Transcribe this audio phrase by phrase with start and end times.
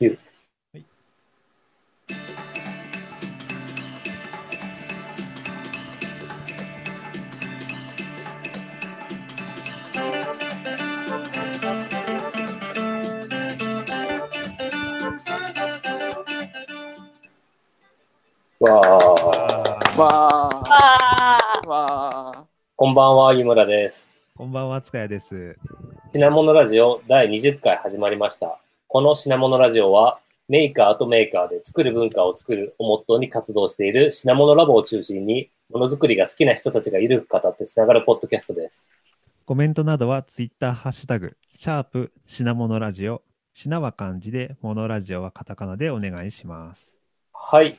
[0.00, 0.18] 9。
[18.60, 18.88] わあ、
[20.00, 21.36] わあ。
[21.64, 22.46] あわあ。
[22.76, 24.10] こんばんは、湯村です。
[24.34, 25.58] こんばんは、塚谷です。
[26.14, 28.58] 品物ラジオ第20回始まりました。
[28.90, 30.18] この品物ラジオは、
[30.48, 38.86] メーカーとメーカーで作る文化を作るをモットーに活動している品物ラボを中心に、ものづくりが好きな人たちがゆるく語ってつながるポッドキャストです。
[39.44, 43.20] コメントなどはツイッターハッシュタグ、シャープ品物ラジオ、
[43.52, 46.96] 品は漢字で、モノラジオはカタカナでお願いします。
[47.34, 47.78] はい。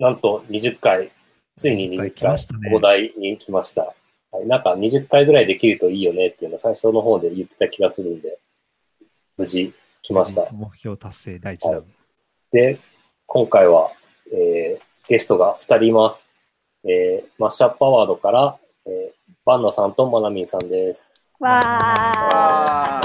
[0.00, 1.12] なんと20回、
[1.54, 3.94] ついに20 20来ま回したね、お題に来ました。
[4.32, 8.40] はい、なんか20回ぐらいできるといいよねっていうのを最初の方で言ってた気がするんで、
[9.36, 9.72] 無事
[10.02, 10.48] 来ました。
[10.52, 11.72] 目標達成第一弾。
[11.74, 11.84] はい
[12.52, 12.80] で、
[13.26, 13.92] 今回は、
[14.32, 16.26] えーゲストが2人います。
[16.84, 21.12] えーマッシュアップアワードから、えー、バンナさんとマナミンさんです。
[21.40, 23.00] ーわ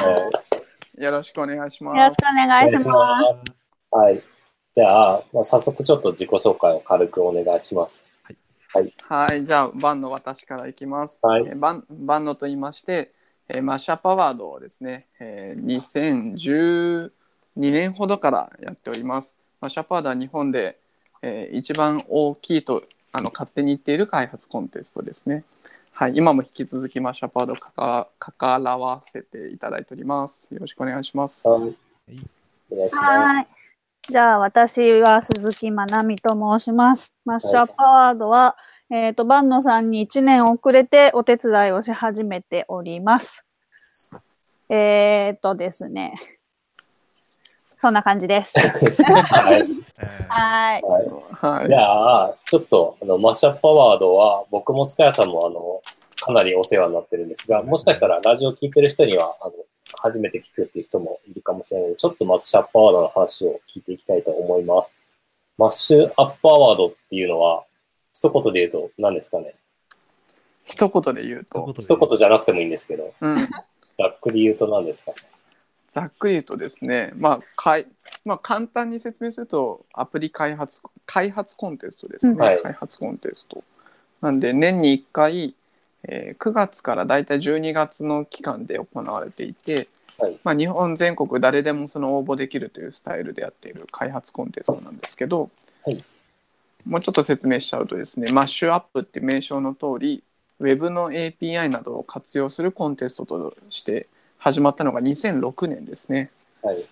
[0.97, 1.97] ーよろしくお願いします。
[1.97, 2.85] よろしくお願いします。
[2.85, 3.55] す。
[3.91, 4.21] はい。
[4.73, 8.05] じゃあ、まあ、早速ちょっと自己紹介を軽くお願いします。
[9.07, 11.25] はい、じゃあ、万の私からいきます。
[11.25, 13.13] はいえー万万のと言いまして、
[13.47, 15.65] えーマッシュアップアワードをですね、えー
[16.35, 17.09] 2012
[17.55, 19.37] 年ほどからやっております。
[19.61, 20.77] マッシュアップアワードは日本で、
[21.21, 25.43] えー一番大きいとあの勝手に言っている開発コンテストですね。
[25.91, 30.53] はい、今も引き続きマッシュアップアワードをかか関わせていただいております。
[30.53, 31.47] よろしくお願いします。
[31.47, 31.61] はい。
[31.61, 31.75] はい
[32.71, 33.27] お願いします。
[33.27, 33.47] はい。
[34.07, 37.15] じゃあ、私は鈴木まなみと申します。
[37.25, 38.55] マッシュアップアワードは、
[38.89, 43.45] えっ、と、バンノさんに1年遅れてお手伝いをし始めております。
[44.69, 46.15] えっ、とですね。
[47.77, 48.57] そんな感じです。
[48.59, 49.61] はい。
[49.61, 49.85] えー
[50.27, 50.81] はい。
[50.81, 50.99] は
[51.53, 51.61] い。
[51.61, 51.75] はいじ。
[51.75, 55.81] ゃあ、ちょっと、あの、マッシュアップアワードは、僕も塚谷さんも、あの、
[56.19, 59.53] かなりお世話になってるんですが、もしかしたらラジオ聞いてる人には、あの、
[59.97, 64.95] 初めて聞くっていう人もいるかもしれないので、ちょっとマッシュアップアワードの話を聞いていきたいと思います。
[65.57, 67.64] マッシュアップアワードっていうのは、
[68.15, 69.55] 一言で言うと何ですかね？
[70.63, 75.11] 一言で言うと、一言じゃなくてもいいんですけど、うん、ざっくり言うと何ですか？
[75.11, 75.17] ね
[75.89, 77.87] ざっくり言うとですね、まあかい
[78.23, 82.39] まあ、簡単に説明するとアプリ開発開発コンテストですね、うん。
[82.39, 82.61] はい。
[82.61, 83.65] 開発コンテスト。
[84.21, 85.53] なんで年に1回、
[86.07, 90.39] えー9月からだいたい12月の期間で行われていて、はい。
[90.45, 95.49] まあ、日本全国誰でもその応募できるというスタイルでやっている開発コンテストなんですけど、
[95.83, 96.03] はい
[96.85, 100.23] もうちょっと説明しちゃうとですねマッシュアップって名称の通り
[100.59, 104.07] Web の API などを活用するコンテストとして
[104.37, 106.31] 始まったのが2006年ですね。
[106.61, 106.85] はい。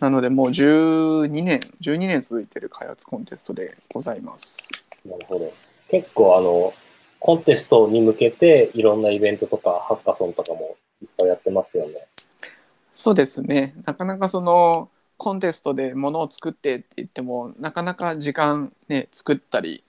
[0.00, 4.68] なのでもう12年、12年続いている開発コンテストでございます。
[5.04, 5.52] なるほど。
[5.88, 6.74] 結構、あの、
[7.18, 12.06] コンテストに向けて、いろんなイベントとか、ハッカソンとかもいっぱいやってますよね。
[12.92, 13.74] そうですね。
[13.84, 19.82] なかなかそのコンテストでものを作ってって言っても、なかなか時間ね、作ったり、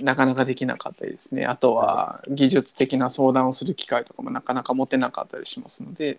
[0.00, 1.44] なかなかできなかったりですね。
[1.44, 6.18] あとは技術的な相談をする機会とかもなかなか持てなかったりしますので、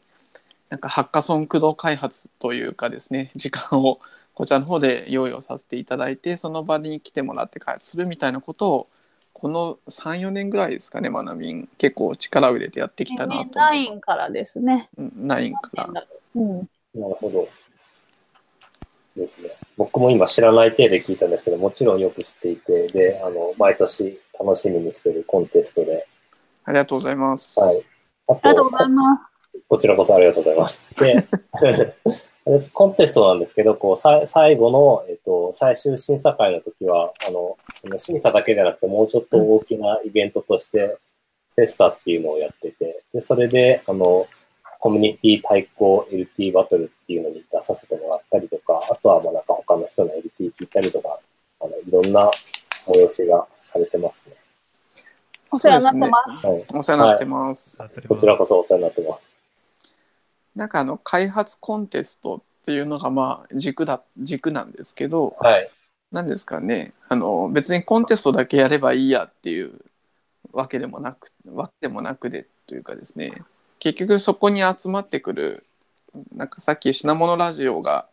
[0.69, 3.99] なんかハッカソン駆動開発というかですね、時間を
[4.33, 8.87] こちらの方で用意をさせていただいて、その場に来てもらって開発するみたいなことを、
[9.33, 11.67] この3、4年ぐらいですかね、まなみん。
[11.77, 13.59] 結構力を入れてやってきたなと。
[13.59, 14.89] 9からですね。
[14.97, 16.05] うん9から。
[16.35, 16.57] うん。
[16.93, 17.47] なるほど。
[19.17, 19.49] ですね。
[19.75, 26.07] 僕も今知らない体で聞いたんですけど、もちろんよく知っていて、で、あの、毎年楽しみにしてるコンテストで、
[26.67, 27.59] ありがとうございます。
[27.59, 27.85] はい。
[28.27, 29.61] あありがとうございます。
[29.69, 30.81] こちらこそありがとうございます。
[30.99, 31.27] で、
[31.63, 40.97] でコンテストなんですけど、こう、さ最後の、えっと、最終審査会の時は、あの、この審査だけじゃなくて、もうちょっと大きなイベントとして、
[41.55, 44.27] フェスタっていうのをやってて、で、それで、あの、
[44.79, 51.19] コミュニティ対抗 LT バトルっていうのに出させてもらったりとか、あとはもうなんか他の人の LT 聞いたりとか、
[51.61, 52.29] あの、いろんな
[52.85, 54.35] 催しがされてますね。
[55.51, 56.47] お世話になってます。
[56.47, 56.65] はい。
[56.73, 57.89] お世話になってます。
[58.07, 59.31] こちらこそお世話になってます。
[60.55, 65.69] なんかあの開発コンテストっていうのがまあ軸だ軸なんですけど、はい。
[66.11, 69.73] なんですかねあの別にコンテストだけやればいいやっていう
[70.53, 73.33] わけでもなくわけでもなくでというかですね
[73.79, 75.65] 結局そこに集まってくる
[76.35, 78.07] なんかさっき品物ラジオが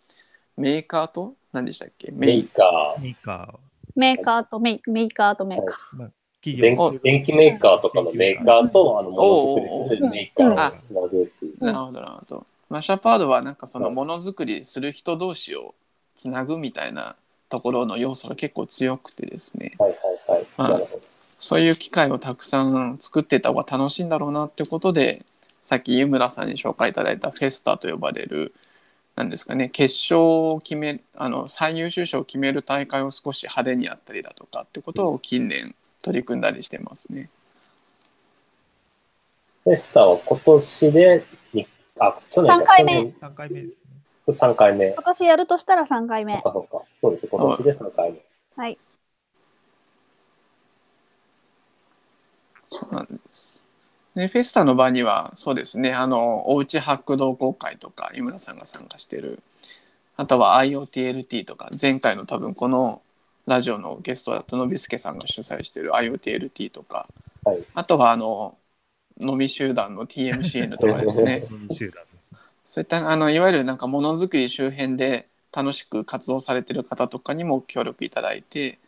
[0.57, 2.11] メーカーと何でしたっけ？
[2.13, 3.55] メーカー、メーカ
[3.97, 5.69] メーカーとメイメーカーとメーカー。
[5.69, 6.11] ー、まあ、
[6.43, 11.65] 企電業気電気メーカーとかのメーカーと、あの、ものづくりするメーカーあをつなぐっていう。
[11.65, 12.47] なるほどなるほど。
[12.69, 15.75] マッシュアップワードはなんかそのものづくりする人同士を
[16.17, 17.17] つなぐみたいな
[17.49, 20.47] ところの要素が結構強くてですねはいはいはい。
[20.57, 21.03] はいなるほど。
[21.39, 25.25] そういう機会をたくさん作っていった方が楽しいんだろうなってことで
[25.65, 28.55] さっき湯村さんに紹介いただいたフェスタと呼ばれる
[29.17, 37.31] なんですかね決勝を決めあの最優秀賞を決める大会を少し派手にやったりだとかってことを近年取り組んだりしてますね。
[39.63, 41.25] フェスタは今年で
[41.55, 41.67] に、
[41.99, 43.75] あ、去年三回目3回目ですね。
[44.27, 44.93] 3回目。
[44.93, 46.43] 今年やるとしたら3回目そっ。
[46.43, 46.87] かそっか。
[47.01, 47.29] そうです。
[47.29, 48.19] 今年で3回目。
[48.57, 48.79] はい。
[52.69, 53.34] そうなんです。
[54.15, 59.43] で、フェスタの場には、そうですね、あの、おうちハック同好会とか、井村さんが参加してる、
[60.17, 63.03] あとは IoTLT とか、前回の多分この
[63.47, 67.09] ラジオのゲストだったのびすけさんが主催してる IoTLT とか、
[67.45, 67.65] はい。
[67.75, 68.59] あとはあの、
[69.21, 72.39] 飲み集団の TMCN とかですね、この2集団ですね。
[72.65, 78.79] そういったあのいわゆるなんかものづくり周辺で楽しく活動されてる方とかにも協力いただいて、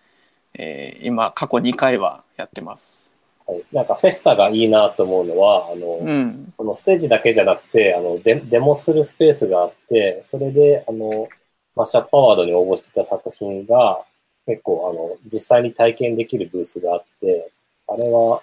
[0.54, 3.15] えー今過去2回はやってます。
[3.46, 3.64] はい。
[3.72, 11.28] なんかフェスタがいいなと思うのは、あの、うん、このステージだけじゃなくて、あの、デデモするスペースがあって、それで、あの、
[11.76, 14.04] マッシャップアワードに応募してた作品が、
[14.46, 17.50] 結構、あの、実際に体験できるブースがあって、
[17.88, 18.42] あれは、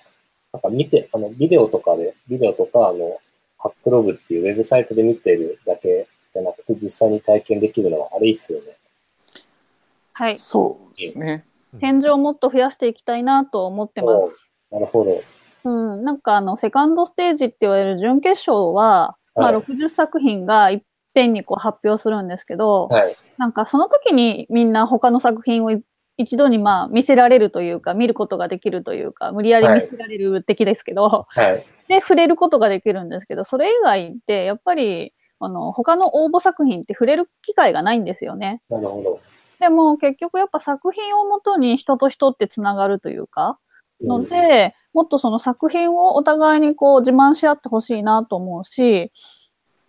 [0.53, 3.17] なんか見て、あの、ビデオとかで、ビデオとか、あの、
[3.57, 8.77] ハックログっていうウェブサイトで見てるだけじゃなくて、実際に体験できるのは、あれいいっすよね。
[10.11, 10.37] はい。
[10.37, 11.45] そうですね。
[11.79, 14.42] 展示をもっと増やしていきたいなと思ってます。
[14.73, 15.23] おなるほど。
[15.65, 20.81] うん、なんかあの、セカンドステージって言われる準決勝は、まあはい60作品がいっ
[21.13, 23.17] ぺんにこう発表するんですけど、はい。
[23.37, 25.81] なんかその時にみんな他の作品をい
[26.17, 31.65] 一度にまあ見せられるというか、見ることができるというか、無理やり見せられる的ですけど、はい。
[31.87, 38.61] で、触れることができるんですけど、それ以外ってやっぱり、あの、他の応募作品って触れる機会がないんですよね。
[38.69, 39.19] なるほど。
[39.59, 43.57] でも結局やっぱ作品をもとに人と人ってつながるというか、
[44.03, 44.29] のうん。
[44.29, 49.11] で、もっとその作品をお互いにこう自慢し合ってほしいなと思うし、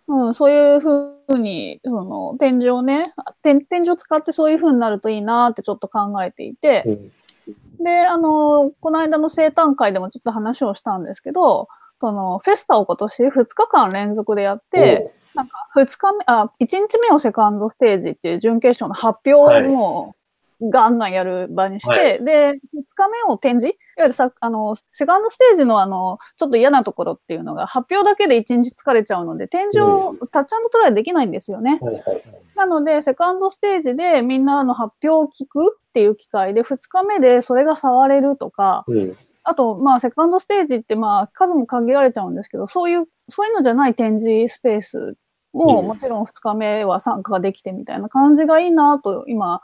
[0.07, 3.03] うん、そういうふうに、その展示をね、
[3.41, 7.83] 展展示を使ってそういうふうになるといいなってちょっと考えていて、うん。
[7.83, 11.67] で、あの、この間の生誕会でもちょっと話をしたんですけど、
[11.99, 16.77] そのフェスタを今年2日間連続でやって、なんか2日目、あ、1日
[17.09, 20.24] 目をセカンドステージっていう準決勝の発表をもう
[20.61, 22.55] ガンガンやる場にして、はいで、2
[22.95, 31.79] 日目を展示いわゆるさ、あの、セカンドステージのあの、ちょっと嫌なところっていうのが発表だけで1日疲れちゃうので、展示をタッチトライできないんですよね。
[31.81, 32.23] はいはいはい。
[32.55, 39.17] なので、セカンドステージでみんなの発表を聞くっていう機会で、2日目でそれが触れるとか、うん。
[39.43, 45.17] あと、まあ、セカンドステージって、まあ、数も限られちゃうんですけど、そういう、そういうのじゃない展示スペース
[45.53, 49.61] も、うんもちろん2日目は参加できてみたいな感じがいいなと、今、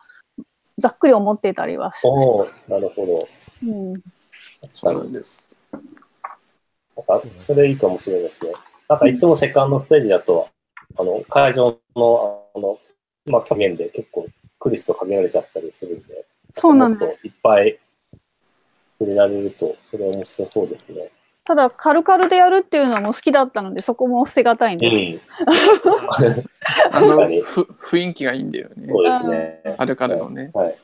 [0.82, 3.20] ざっくり思っていたりはしおおなるほど。
[3.66, 3.94] うん。
[3.94, 4.04] 確
[4.72, 5.00] そうな。
[5.04, 5.56] んです。
[5.72, 8.52] なんか、それいいかもしれないですね。
[8.90, 10.50] なんか、いつもセカンドステージだと、
[10.98, 12.80] あの、会場の、あの、
[13.26, 14.28] まあ、去年で結構
[14.60, 16.26] 来る人限られちゃったりするんで、
[16.58, 17.28] そうなんです。
[17.28, 17.80] いっぱい
[19.00, 21.10] 触れられると、それ面白そうですね。
[21.44, 24.96] ただ、カルカルでやるっていうのも好きだったので、そこも捨てがたいんうです。
[24.98, 25.22] ん。
[26.92, 28.88] あの確かにふ雰囲気がいいんだよね。
[28.88, 29.76] そうですね。
[29.78, 30.52] あるからのね。
[30.54, 30.76] はい。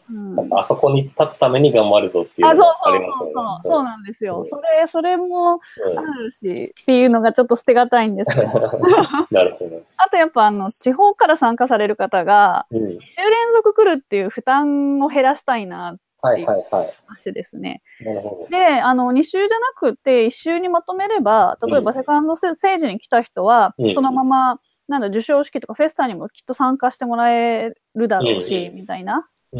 [0.51, 3.33] あそこに立つために頑張るぞっていうあ、そうのがあそうりますよね。
[3.35, 4.39] そうそう、なんですよ。
[4.41, 8.47] うんそれ、それもうんあるし、っていうのがちょっと捨てがたいんですけど。
[9.29, 9.81] なるほど。
[9.97, 12.79] あとやっぱあの、地方から参加される方が、うん。
[12.79, 16.93] 2週連続来るっていう負担を減らしたいなってはいはいはい。
[17.07, 17.83] ましてですね。
[18.01, 29.27] なるほで、あの、2週じゃなくて1週にまとめれば、例えばうんセカンドステージに来た人は、うんそのまま、なんだ、授賞式とかフェスタにもきっと参加してもらえるだろうし、うんみたいな。
[29.55, 29.59] っ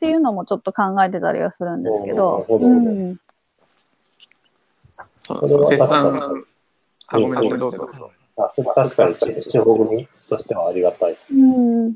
[0.00, 3.18] ていうのもちょっと考えてたりはするんですけど、うん
[5.14, 5.38] そう。
[5.38, 7.88] あ、ごめんなさい、どうぞ。
[8.36, 11.32] あ、それ確かに地方組としてはありがたいです。
[11.32, 11.94] うん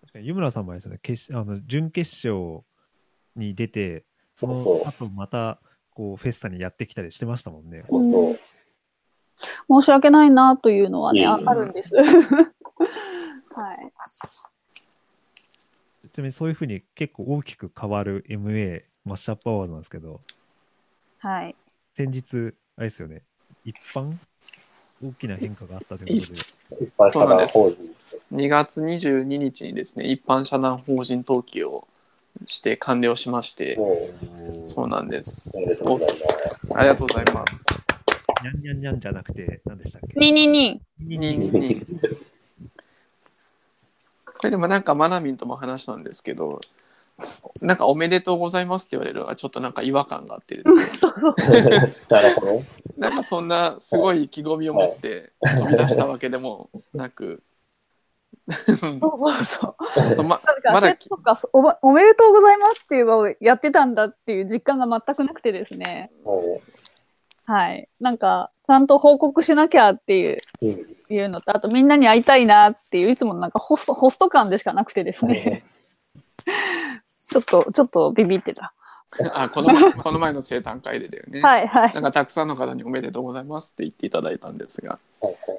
[0.00, 2.62] 確かに湯村さんもですよね、決あの準決勝
[3.34, 4.54] に出て、その。
[4.54, 7.78] 後またこうフェスタにやってきたりしてましたもんね。
[7.78, 8.38] そうそう。
[9.68, 11.94] 申し訳ないなというのはね、いえいえああるんです。
[11.96, 12.02] は
[13.74, 13.92] い。
[16.12, 20.20] ちなみにそういうふうに結構大きく変わる MA マッシュアップアワードなんですけど、
[21.18, 21.54] はい。
[21.94, 23.22] 先日、あれですよね、
[23.64, 24.16] 一般
[25.04, 27.96] 大きな変化があったということで、一般社団法人。
[28.32, 31.86] 2月22日にですね、一般社団法人登記を
[32.46, 34.10] して完了しまして、も
[34.64, 35.52] そうなんです。
[35.56, 37.66] ありがとうございます。
[38.42, 40.18] にゃんにゃんにゃんじゃなくて、何でしたっけ？
[40.18, 40.82] ににに。
[40.98, 41.86] にににに
[44.38, 46.60] これでもなんかマナミンとも話したんですけど
[47.62, 51.34] なんか「おめでとうございます」って言われるのがちょっとなんか違和感があってですねそうそう。
[52.10, 52.62] なるほど。
[52.98, 57.42] なんかそんなすごい意気込みを持って飛び出したわけでもなく
[58.66, 60.24] そうそうそう。
[60.24, 66.10] まなんか、まだそっかおばおめでとうございますっていう場をやってたんだっていう実感が全くなくてですね。
[67.48, 67.88] うはい。
[68.00, 75.64] なんか、ちゃんと報告しなきゃっていうんうんいうのと、あとみんなに会いたいなっていう、いつもなんかホスト、ホスト感でしかなくてですね。
[77.30, 78.72] ちょっと、ちょっとビビってた。
[79.32, 81.94] あこの前 この前の生誕会でだよね、はいはい。
[81.94, 85.55] なんかたくさんの方に「おめでとうございます」って言っていただいたんですが、はいは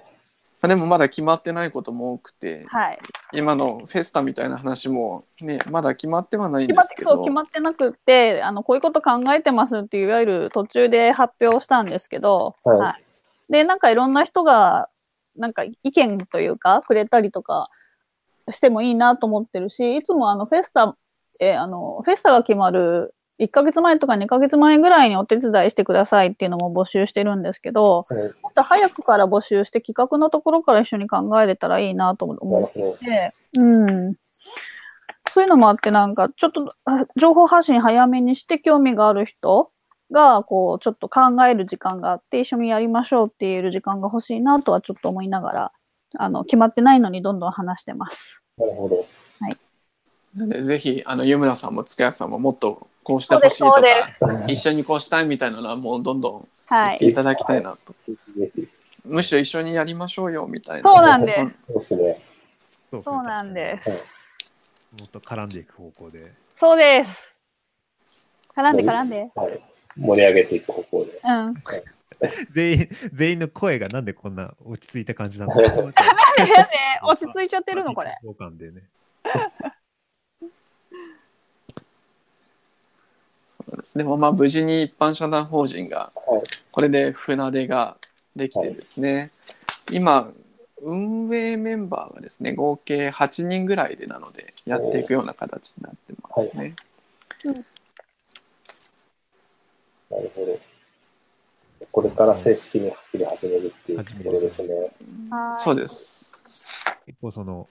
[0.61, 2.97] あ、でもまだ決まってないことも多くてはい。
[3.33, 13.03] 今のフェスタみたいな話もねまだ決まってはないん決まって、ですけどそう、決まってなくって、あの、こういうこと考えてますっていう、いわゆる途中で発表したんですけど、はい。
[13.51, 14.89] で、なんかいろんな人が、
[15.35, 17.69] なんか意見というか、くれたりとか
[18.49, 20.95] してもいいなと思ってるし、いつもあの、フェスタ、
[21.39, 34.15] えーあの、フェスタが決まる1ヶ月前とか2ヶ月前ぐらいにお手伝いしてくださいっていうのも募集してるんですけど、はいもっと早くから募集して企画のところから一緒に考えれたらいいなと思ってうん。
[35.31, 39.71] そういうのもあって、なんか、ちょっと、あ情報発信早めにして興味がある人
[40.11, 45.71] が、こう、ちょっと考える時間があって、一緒にやりましょうって言える時間が欲しいなとはちょっと思いながら、
[46.15, 48.41] あの、決まってないのにどんどん話してます。
[48.57, 49.05] なるほど。
[50.37, 53.81] なんでぜひあの湯村さんも塚谷さんももっとこうしてほしいとか
[54.47, 56.89] 一緒にこうしたいみたいなのはもうどんどんはい。
[56.89, 58.67] 言っていただきたいなと、ぜひぜひ
[59.05, 62.21] むしろ一緒にやりましょうよみたいなそうなんですそうですね。
[62.91, 63.89] そうそうなんです。
[63.89, 63.95] も
[65.05, 66.33] っと絡んでいく方向で。
[66.57, 67.37] そうです。
[68.53, 69.31] 絡んで絡んで。
[69.35, 69.61] はい。
[69.95, 71.21] 盛り上げていく方向で。
[71.23, 71.53] うん。
[72.53, 75.61] 全員、全員の声がなんでこんな落ち着いた感じなのか。
[75.63, 75.93] なんでね、
[77.03, 78.13] 落ち着いちゃってるの、これ。
[83.67, 86.43] 交換ですでもまあ無事に一般社団法人がはい。
[86.71, 87.97] これで船出が
[88.35, 89.31] できてですね、
[89.91, 90.31] 今
[90.83, 96.75] 運営メンバーがですね合計8人ぐらいでなのでやっていくような形になってますね。
[100.09, 100.59] なるほど。
[101.91, 104.67] これから正式に走り始めるっていうところですね。
[105.31, 106.37] はいそうです。
[107.07, 107.67] 結構その、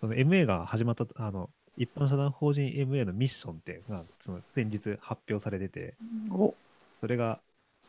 [0.00, 5.94] その MA が始まった、あの、一般社団法人 MA のミッションって、まあ、その先日発表されてて、
[6.30, 6.54] お。
[7.00, 7.40] それが、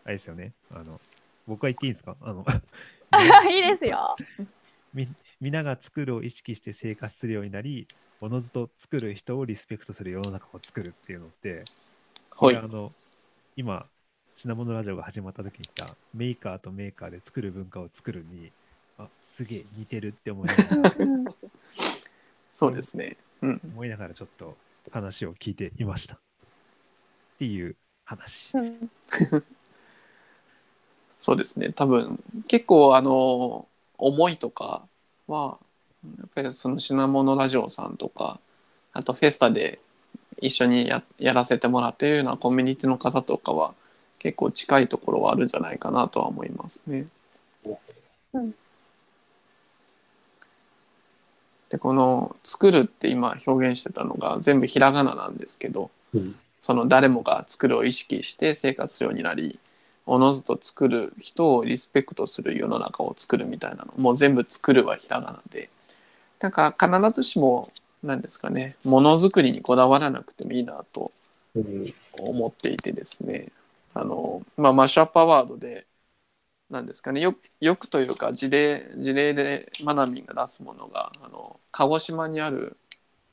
[0.03, 0.99] あれですよね、あの、
[1.47, 2.15] 僕は言っていいんですか？
[2.21, 2.45] あの、
[3.49, 4.15] いいですよ。
[4.93, 5.07] み
[5.39, 7.87] 皆が作るを意識して生活するようになり、
[8.19, 11.63] おのずと作る人をリスペクトする世の中を作るっていうのって、
[12.31, 12.55] こはい。
[12.55, 12.91] れあの
[13.55, 13.85] 今、
[14.35, 18.51] 品物ラジオが始まった時に言ったメーカーとメーカーで作る文化を作るに、
[18.97, 20.95] あすげえ似てるって思いながら
[22.51, 23.17] そうですね。
[23.41, 23.61] うん。
[23.73, 24.55] 思いながらちょっと
[24.91, 26.15] 話を聞いていました。
[26.15, 26.19] っ
[27.39, 27.75] ていう
[28.05, 28.49] 話。
[28.53, 28.91] うん
[31.13, 31.73] そうですね。
[31.73, 33.67] 多分結構あの
[33.97, 34.87] 思いとか
[35.27, 35.57] は
[36.19, 38.39] やっぱりその品物ラジオさんとか
[38.93, 39.79] あとフェスタで
[40.39, 43.73] 一緒にややらせてもらっているようなコミュニティの方とかは
[44.19, 47.07] 結構近いところはあるんじゃないかなとは思いますね。
[48.33, 48.53] うん
[51.69, 56.35] でこの「作る」って今表現してたのが全部ひらがななんですけどうん。
[56.59, 59.59] その誰もが作るを意識して生活するようになり
[60.07, 65.69] おのずと作る人をリスペクトする世の中を作るみたいなのもう全部作るはひらがなで
[66.39, 67.71] なんか必ずしも
[68.03, 71.11] 何ですかねものづくりにこだわらなくてもいいなと
[71.55, 71.93] うん。
[72.19, 73.49] 思っていてですね
[73.93, 75.85] あの、まあ、マッシュアップアワードで
[76.69, 77.21] 何ですかね。
[77.21, 82.77] よよくというか事例事例でマナミンが出すものがあの鹿児島にある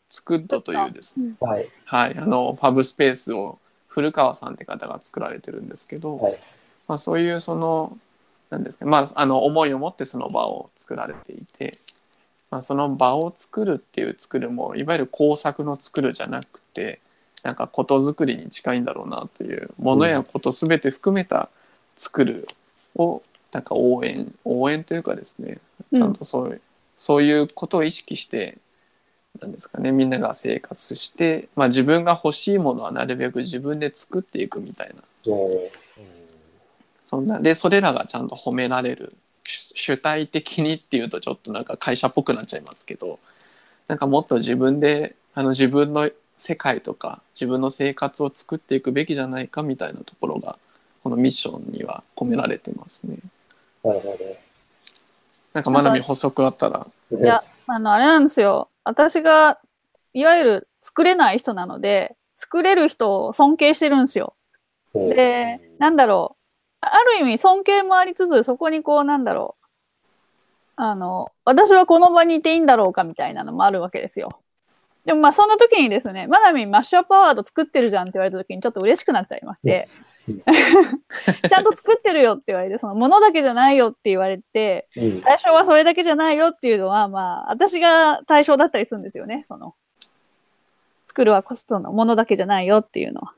[0.08, 1.34] ツクッドというですね。
[1.40, 1.68] はい。
[1.84, 6.38] はい、あのファブスペースを古川さんって方が作られてるんですけど、はい。
[6.86, 7.98] まあ、そういうその
[8.50, 11.78] なんですか、まあ、あの思いを持ってその場を作られていて、
[12.50, 17.00] まあ、その場を作るっていう作るもいわゆる工作の作るじゃなくて
[17.42, 21.48] なんかことづくりに近いんだろうなというものやこと全て含めた
[21.96, 22.48] 作る
[22.96, 23.22] を
[23.52, 25.58] なんか応援応援というかですね
[25.94, 26.60] ちゃんとそういう,、
[26.96, 28.58] そういうことを意識して
[29.40, 34.94] なんですかねみんなが生活して、まあ、自分が欲しいものはなるべく自分で作っていくみたいな。
[35.32, 35.34] う。
[35.34, 35.84] ん
[37.04, 43.18] そんなでそれらがちゃんと褒められる主主体的にっていうとちょっとなんか会社っぽくなっちゃいますけど
[43.88, 50.58] なんかもっと自分であの自分の世界とか自分の生活を作っていくべきじゃないかみたいなところが
[51.04, 53.18] このミッションには込められてますね。
[53.84, 54.16] なるほ
[55.52, 56.86] なんかまなみ補足あったら。
[57.12, 57.18] ど。
[57.18, 58.70] いや、あの、あれなんですよ。
[58.84, 59.58] 私が、
[60.14, 64.34] いわゆる作れない人なので、作れる人を尊敬してるんですよ。
[64.94, 66.86] うん、で、なんだろう。
[66.86, 69.66] あある意味尊敬もありつつ、そこにこう、なんだろう。
[70.76, 74.40] あの、私はこの場にいていいんだろうかみたいなのもあるわけですよ。
[75.04, 79.86] でもまあそんな時にですね、まなみんマッシュアップアワード作ってるじゃんって言われた時にちょっと嬉しくなっちゃいまして、
[81.48, 85.20] ちゃんと作ってるよって言われて、そのものだけじゃないよって言われて、うん。
[85.20, 89.74] 対象はそれだけじゃないよっていうのは、まあ私が対象だったりするんですよね、その。
[91.06, 93.32] 作るはコストのものだけじゃないよっていうのは。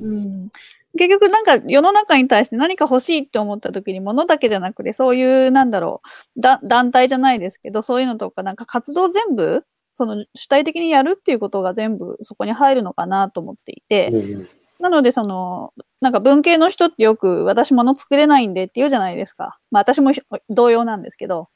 [0.00, 0.48] うん。
[0.96, 6.02] 結局なんか世の中に対して何か欲しいって思った時に物だけじゃなくてそういうなんだろ
[6.36, 9.64] うだ団体じゃないですけどそういうのとかなんか活動全部
[9.94, 14.48] その主体的にやるっていうことが全部そこに入るのかなと思っていて、うん
[14.84, 15.72] なのでその
[16.02, 19.58] なんか文系の人ってよく私物作れないんでって言うじゃないですか。
[19.70, 21.48] まあ私もひ同様なんですけど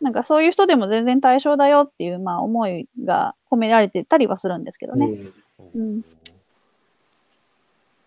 [0.00, 5.06] なんかそういう人でも全然対象だよっていうまあ思いが込められてたりはするんですけどね。
[5.06, 6.04] うんうん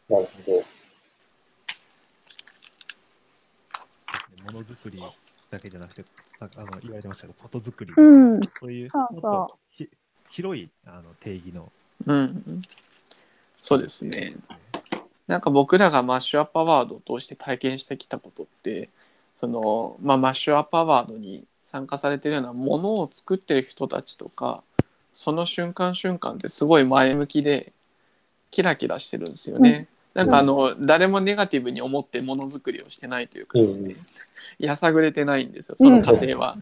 [0.09, 0.53] なるほど。
[4.53, 5.01] ものづくり
[5.49, 6.05] だけじゃなくて、
[6.39, 9.89] ああの言われてましたけど、ことづくり、うんそういうそうそうもっとひ
[10.29, 11.69] 広いあの定義の、
[12.05, 12.61] うん。
[13.57, 14.35] そうですね。
[15.27, 18.89] なんか僕らがマッシュアップアワードを通して体験してきたことって
[19.35, 24.63] その、まあ、マッシュアップアワードに参加されてるようなものを作ってる人たちとか
[25.11, 27.73] その瞬間瞬間ってすごい前向きで
[28.51, 29.87] キラキラしてるんですよね。
[30.13, 33.95] なんかあの、誰もネガティブに思ってものづくりをしてないというかですね、
[34.57, 36.57] やさぐれてないんですよその過程は。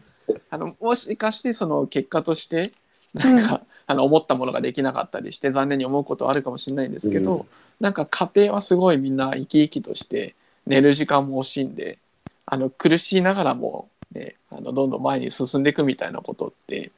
[0.50, 2.72] あのもしかしてその結果として
[3.14, 7.46] なんか、あの思ったものができなかったりして残念に思うことはあるかもしれないんですけど、うん。
[7.80, 10.34] なんか家庭はすごいみんな生き生きとして
[10.66, 11.98] 寝る時間も惜しんで
[12.46, 16.90] あの苦しいながらも、ね、あのどんどん前に進んでいくみたいなことって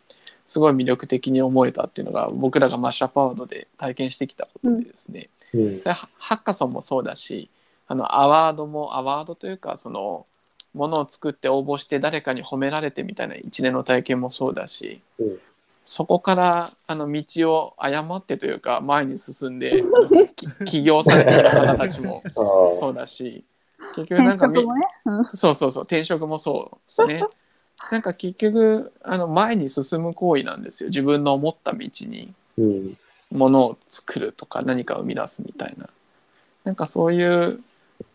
[0.47, 5.80] すごい魅力的に思えたっていうのが僕らがマッシュアップアワードで体験してきたことでですね、うん。
[5.80, 7.50] それはハッカソンもそうだし
[7.86, 10.25] あのアワードもアワードというかその
[10.75, 15.39] ものを作って応募して誰かに褒められてみたいな一連の体験もそうだし、うん
[15.90, 19.82] そこからあの道を誤ってというか前に進んで
[20.36, 22.94] き起業されてる方たちもそう。
[22.94, 23.42] だし
[23.94, 24.82] 結局なん転かみ職もね。
[25.06, 25.24] うん。
[25.34, 27.22] そうそうそう転職もそうですね。
[27.90, 30.90] なんか結局あの前に進む行為なんですよ。
[30.90, 32.98] 自分の思った道にうん。
[33.30, 35.88] ものを作るとか何かを生み出すみたいな。
[36.64, 37.60] なんかそういう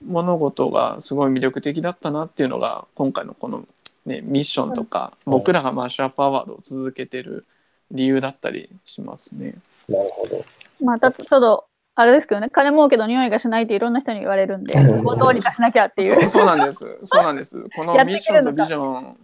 [0.05, 3.65] 物事がすごい魅力的だったなっていうのが今回のこの、
[4.05, 7.47] ね、ミッションとか、うん僕らがマッシュアップアワードを続けてる
[7.93, 9.55] 理由だったりしますね。
[9.87, 10.43] なるほど。
[10.83, 16.07] またちょっと、あれですけどね、金儲けの匂いがしないっていろんな人に言われるんで、そこをどうにかしなきゃっていう。
[16.07, 16.99] そうそうなんです。
[17.03, 17.69] そうなんです。
[17.75, 19.17] このミッションとビジョン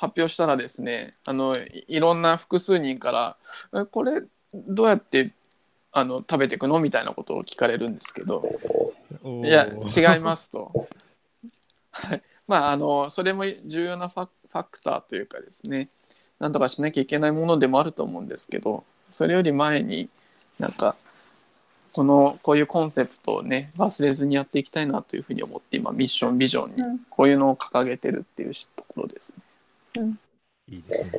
[0.00, 3.36] 発表したらですね、あのいいろんな複数人から
[3.80, 5.32] えこれどうやって
[5.92, 8.42] あの食べていくのみたいなことを聞かれるんですけど、
[9.24, 10.88] いや違いますと。
[11.92, 12.22] はい。
[12.48, 15.88] まああのそれも重要なファファクターというかですね、
[16.40, 20.08] なんとかしなきゃいけないものでもあると思うんですけど、それより前に
[20.58, 20.96] なんか。
[21.98, 29.36] このこういうコンセプトをね忘れずにやっていきたいなというふうに思って今ミッションビジョンにうんこういうのを掲げてるっていうところです
[29.96, 30.14] ね。
[30.70, 31.10] いいですね。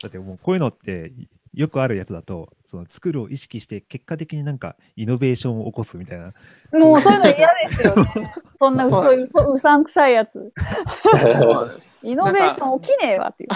[0.00, 1.10] だってもうこういうのって
[1.52, 6.32] よくあるやつだと、その作るを意識して結果的になんかイノベーションを起こすみたいな。
[6.72, 8.32] もうそういうの嫌ですよね。
[8.58, 10.52] そんなそうそういううさんくさいやつ。
[11.40, 11.92] そうなんです。
[12.02, 13.50] イノベーション起きねえわっていう。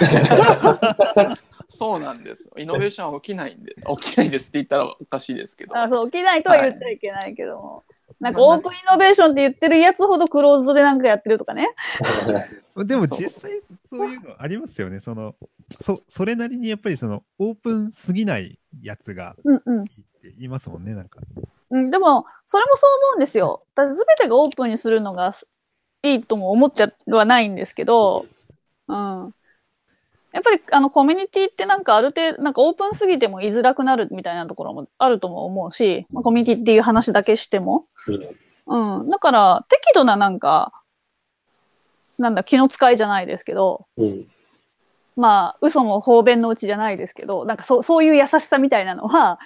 [1.68, 2.50] そうなんです。
[2.56, 5.78] イノベーションは起きないんで、起きないですって言ったらおかしいですけど。
[5.78, 7.84] あそう起きないとは言っちゃいけないけども。
[8.24, 11.68] なんかオープンイノベーションって言ってるやつほどクローズドでなんかやってるとかね。
[12.74, 13.60] でも実際
[13.92, 15.00] そういうのありますよね。
[15.00, 15.34] その
[15.68, 19.36] そそれなりにやっぱりそのオープンすぎないやつが。
[19.44, 21.20] いいって言いますもんね、なんか。
[21.68, 23.62] うん、でも、それもそう思うんですよ。
[23.74, 25.34] だって全てがオープンにするのが
[26.02, 28.24] いいとも思ってはないんですけど、
[28.88, 29.34] うん。
[30.34, 37.86] やっぱりあのコミュニティってなんかある程度、なんかオープンすぎても居づらくなるみたいなところもあるとも思うし、まあ、コミュニティっていう話だけしても。
[38.66, 39.08] うん。
[39.08, 40.72] だから適度ななんか、
[42.18, 44.26] なんだ、気の使いじゃないですけど、うん。
[45.14, 49.38] まあ、嘘も方便のうちじゃないですけど、なんかそうそういう優しさみたいなのは、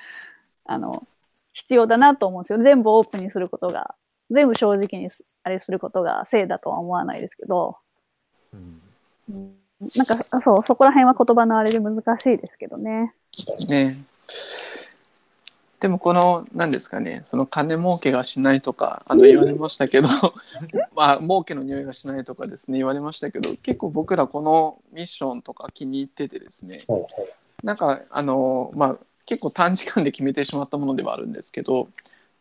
[0.64, 1.06] あの、
[1.52, 2.62] 必要だなと思うんですよ。
[2.62, 3.94] 全部オープンにすることが、
[4.30, 7.76] 全部正直にすあれすることが正だとは思わないですけど、
[8.54, 8.80] うん
[9.28, 13.14] うんなんか、そう、そこら辺は言葉のあれで難しいですけどね。
[13.68, 13.98] ね。
[15.80, 20.08] でもこの何ですかねその金儲けがしないとかあの言われましたけど
[20.94, 27.10] まあ儲けの匂いがしないとかですね言われましたけど結構僕らこのミッションとか気に入っててですねはいはい
[27.62, 31.88] なんかあのまあ結構短時間で決めてしまったものではあるんですけど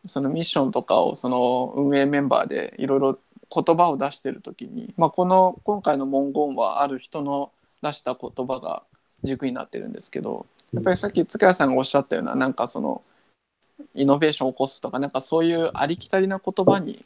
[0.06, 3.18] そのミッションとかをその運営メンバーでいろいろ
[3.54, 7.50] 言葉を出してる時に、まあ、この今回の文言はある人の
[7.82, 8.82] 出した言葉が
[9.22, 13.02] 軸になってるんですけどやっぱりさっき塚谷さんがおっしゃったようななんかその
[13.94, 17.04] イノベーションを起こすとかなんかそういうありきたりな言葉に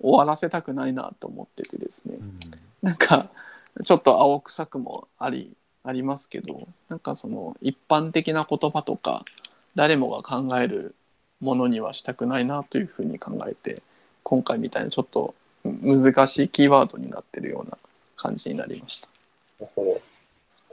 [0.00, 2.16] 終わらせたくないなと思っててですね。
[2.18, 2.38] うん。
[2.82, 3.30] なんか
[3.84, 9.24] ちょっと青臭くもありありますけどなんかその一般的な言葉とか
[9.74, 10.94] 誰もが考える
[11.40, 13.82] ものにはしたくないなというふうに考えて
[14.22, 17.78] 今回みたいなちょっと難しいキーワードになってるような
[18.16, 19.08] 感じになりました。
[19.60, 19.84] なるほ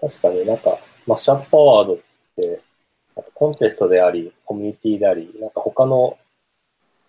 [0.01, 0.07] ど。
[0.07, 1.97] 確かになんか、マッシュアップアワードっ
[2.35, 2.61] て、
[3.33, 6.17] コンテストであり、コミュニティであり、なんか他の、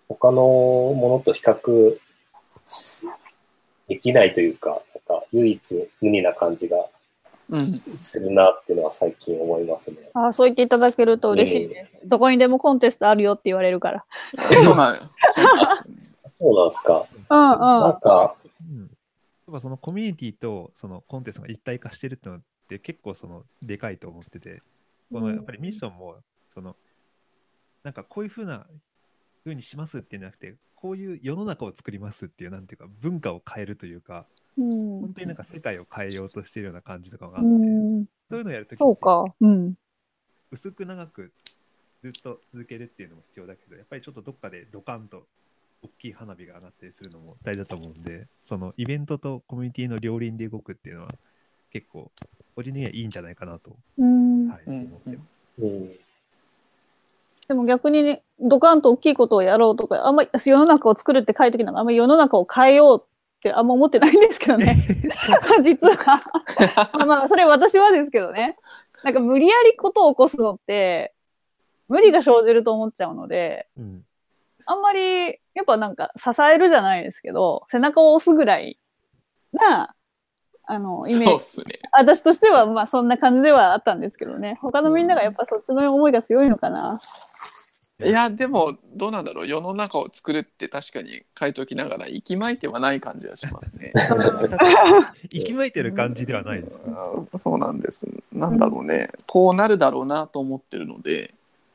[0.08, 1.98] 他のものと比較
[2.64, 3.06] し
[3.88, 4.78] できないというか、なん
[5.20, 6.86] か唯一無二な感じが
[7.50, 9.96] うん、するなっていうのは最近思いますね。
[10.14, 11.92] あーそう言っていただけると嬉しいです。
[12.04, 14.04] どこにでもコンテストあるよって言われるから。
[14.64, 16.11] そうなんそうなんですよね。
[16.42, 17.06] そうなんですか。
[17.12, 18.90] うんなんか、うん
[19.48, 24.62] やっぱそのコミュニティとそのコンテストが一体化してるってのって結構そのでかいと思ってて、
[25.12, 26.16] このやっぱりミッションも
[26.54, 26.76] その
[27.82, 28.66] なんかこういうふうな
[29.44, 34.26] 風にしますっていうんじゃなくて、こういう世の中を作りますっていうなんていうか文化を変えるというか、
[34.56, 35.00] うん。
[35.00, 38.04] 本当になんか世界を変えようとしているような感じとかがあって、うん。
[38.30, 39.24] そういうのをやるときそうか。
[39.40, 39.74] うん。
[40.50, 41.32] 薄く長く
[42.02, 45.26] ずっと続けるっていうのも必要だけど、やっぱりちょっとどっかでドカンと
[45.84, 51.14] 大きい花火が上がったりするのも大事だと思うんで、そのイベントとコミュニティの両輪で動くっていうのは
[51.72, 52.12] 結構、
[52.54, 54.48] 個人的にはいいんじゃないかなと、うん。
[54.48, 55.24] はい、うん思ってま
[55.58, 55.62] す。
[55.62, 55.92] うん、
[57.48, 63.06] でも逆にね、ドカンと大きいことをやろうとか、あんまり世の中を作るって書いてきたのあんまり世の中を変えようっ
[63.42, 64.86] てあんま思ってないんですけどね。
[65.64, 66.22] 実は。
[66.92, 68.56] まあまあ、それ私はですけどね。
[69.02, 71.12] なんか無理やりことを起こすのって、
[71.88, 74.04] 無理が生じると思っちゃうので、うん
[74.66, 78.78] あんまり、やっぱなんか支えるじゃないですけど、背中を押すぐらい
[79.52, 79.94] な、
[80.64, 81.26] あの、イメージ。
[81.26, 81.80] そうっすね。
[81.92, 84.56] 私としては、まあそんな感じではあったんですけどね。
[84.60, 86.98] 他のみんながやっぱそっちの思いが強いのかな。
[88.04, 93.92] いやでもどうなんだろう世の中を作るって確かに書いときながら息巻いてはない感じはしますね。
[95.30, 96.74] 息巻いてる感じではないです。
[96.84, 98.08] うんそうなんです。
[98.32, 101.34] なんだろうね、こうなるだろうなと思ってるので、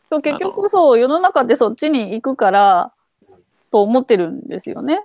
[0.10, 2.94] そう、結局そう、世の中でそっちに行くから、
[3.72, 5.04] と思ってるんですよね。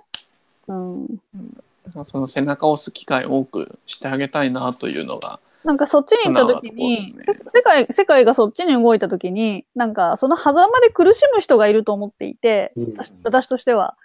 [0.67, 1.07] うん。
[1.07, 13.95] だからその背中を押す機会を多くしてあげたいなというのが、なんかそっちに行った時に、ねせ世界、世界がそっちに動いた時に、なんかその狭間で苦しむ人がいると思っていて、うん私私としては。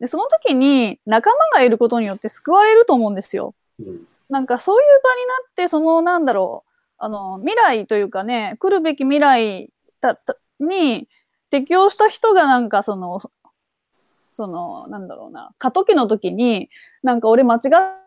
[0.00, 3.54] で、その時に仲間がいることによって救われると思うんですよ。
[3.78, 11.08] うん、なんかそういう場になって、そのなんだろう、あの、未来というかね、来るべき未来だたに
[11.50, 13.30] 適応した人がなんかその、そ
[14.34, 16.68] その、なんだろうな、過渡期の時に、
[17.04, 17.58] なんか俺間違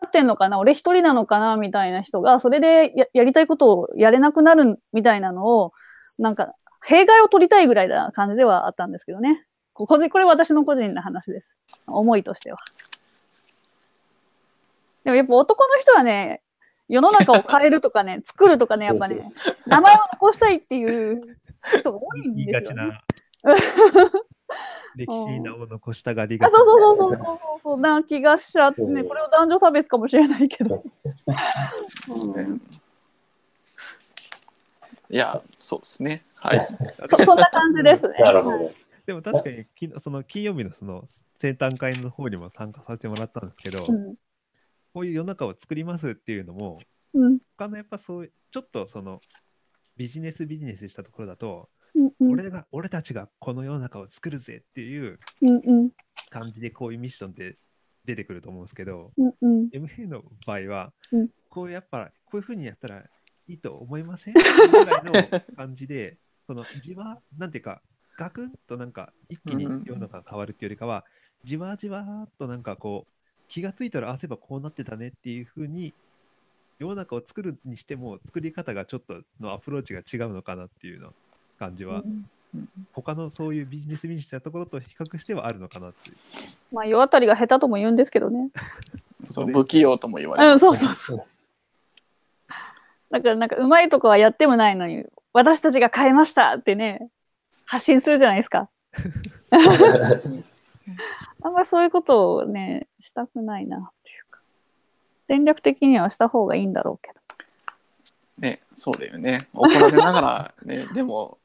[0.04, 5.72] ってんのかな、俺一人なのかな、みたいな人が、それでややりたいことをやれなくなるみたいなのを、
[6.18, 6.52] なんか、
[6.84, 9.46] 弊害を取りたいぐらいな感じではあったんですけどね。
[9.72, 11.56] こ個人これ私の個人の話です。
[11.86, 12.58] 思いとしては。
[15.04, 16.42] でもやっぱ男の人はね、
[16.88, 19.32] 世の中を変えるとかね、作るとかね、やっぱね、
[19.66, 23.00] 名前を残したいっていう人が多いんですよ、ね。
[24.96, 30.82] 歴史に名を残したがりあがうそうそうそうそうそうそうな気がしちゃってね、うんこれを男女差別かもしれないけど。
[32.08, 32.60] うんね
[35.10, 36.22] いや、そうですね。
[36.34, 36.68] はい。
[37.10, 38.14] そそんな感じですね。
[38.18, 38.74] なるほどはい。
[39.06, 41.04] でも確かにきその金曜日のその
[41.38, 44.14] 生誕会の方にも参加させてもらったんですけど、うん
[44.94, 46.80] こういう世の中を作りますっていうのも、
[47.14, 49.20] うん他のやっぱそういう、ちょっとその
[49.98, 52.32] ビジネスビジネスしたところだと、うんうん。
[52.32, 55.90] 俺が俺たちがこの世の中を作るぜっていううんうん。
[56.30, 57.56] 感じでこういうミッションって
[58.04, 59.68] 出てくると思うんですけど、うんうん。
[59.68, 61.28] MA の場合は、うん。
[61.50, 63.04] こうやっぱこういうふうにやったら
[63.48, 67.82] いいと思いませんぐらいの感じで、 そのじわ、なんていうか、
[68.18, 71.04] ガクンとなんか一気にうんうん世の中が変わるっていうよりかは、
[71.44, 73.12] じわじわーっとなんかこう、
[73.48, 75.94] 気がついたら、あ、そういえばこうなってたねっていうふうに、
[76.78, 81.12] 世の中を作るにしても、作り方がちょっとのアプローチが違うのかなっていうの
[81.58, 82.04] 感じは、
[82.92, 86.16] 他のそういうビジネスビジネスやところと比較してはあるのかなっていう。
[86.72, 88.50] まあ、世当たりが下手とも言うんですけどね。
[89.28, 91.24] そう不器用とも言われうん、そうそうそう。
[93.10, 97.10] だからなんか、うまいとこはやってもないのに、私たちが変えましたってね、
[97.64, 98.68] 発信するじゃないですか。
[101.42, 104.17] あんまりそういうことをね、したくないなっていうか。
[105.28, 107.20] 戦略的にはした方がいいんだろうけど。
[108.38, 109.38] ね、そうだよね。
[109.52, 111.38] 怒られながらね、 でも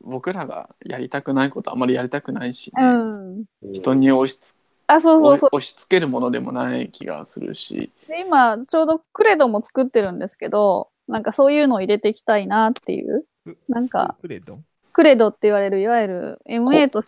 [0.00, 3.44] 僕らがやりたくないことあまりやりたくないし、ねうん。
[3.72, 5.50] 人に押しつあ、そうそうそう。
[5.52, 13.26] 押し付けるものでもない気がするし、で今、ちょうどクレドも作ってるんですけど、なんかそういうのを入れていきたいなっていう。
[13.68, 14.54] なんか、クレド？
[14.54, 17.02] ンクレドって言われる、いわゆる MA と、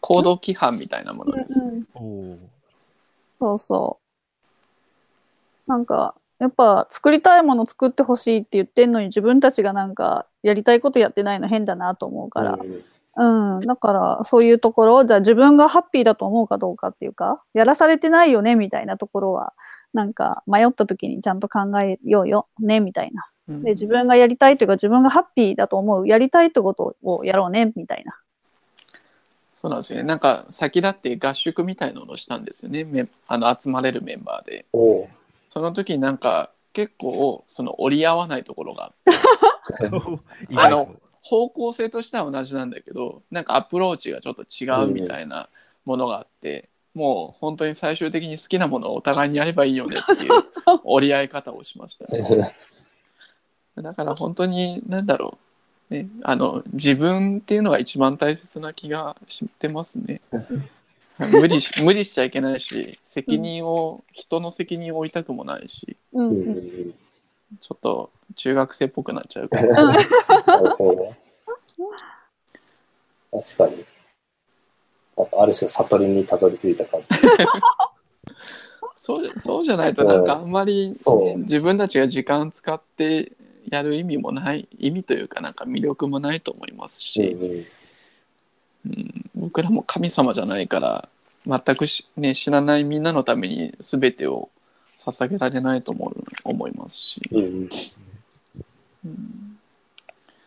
[0.00, 1.60] 行動規範みたいなものです。
[1.60, 2.38] うんうんおお。
[3.38, 4.01] そうそう。
[5.72, 12.58] なんか、やっぱ作りたいもの作ってほしいって言ってんのに自分たちがなんかやりたいことやってないの変だなと思うから。
[12.60, 13.66] うんうん。
[13.66, 19.52] だからそういうところを、じゃあ自分がハッピーだと思うかどうかっていうか、やらされてないよねみたいなところは、
[19.92, 23.28] なんか迷った時にちゃんと考えようよねみたいな。
[23.48, 28.18] うんで、自分がやりたいというか自分がハッピーだと思う、やりたいってことをやろうねみたいな。
[29.52, 30.04] そうなんですよね。
[30.04, 32.84] なんか先立って合宿みたいなのをしたんですよね。
[32.84, 34.64] めあの集まれるメンバーで。
[34.72, 35.08] おう
[35.52, 39.90] その時になんか結構その折り合わないところがあって
[40.56, 45.50] あの方向性としては同じなんだけどなんかアプローチがちょっと違うみたいな
[45.84, 50.30] ものがあって、もう本当に最終的に好きなものをお互いにやればいいよねっていう
[50.84, 52.54] 折り合い方をしましたね。
[53.76, 55.36] だから本当に何だろ
[55.90, 60.22] う、ね、あの自分っていうのが一番大切な気がしてますね。
[61.18, 66.94] 無理し無理しちゃいけないし責任を、人の責任を負いたくもないしうんうん。
[67.60, 69.76] ちょっと中学生っぽくなっちゃうから。
[69.76, 70.08] 確
[73.56, 73.84] かに。
[75.38, 77.06] ある種悟りにたどり着いた感じ。
[78.96, 81.24] そうじゃそうじゃないとなんかあんまり、そう。
[81.24, 83.32] ね自分たちが時間使って
[83.68, 88.86] やる意味もない意味というかなんか魅力もないと思いますし、うん。
[88.86, 91.08] うん僕らも神様じゃないから
[91.44, 94.50] 全くし、ね、知らないみんなのために全てを
[94.98, 97.38] 捧げられないと思う思いますし、うん。
[97.40, 97.68] うん
[99.04, 99.58] うん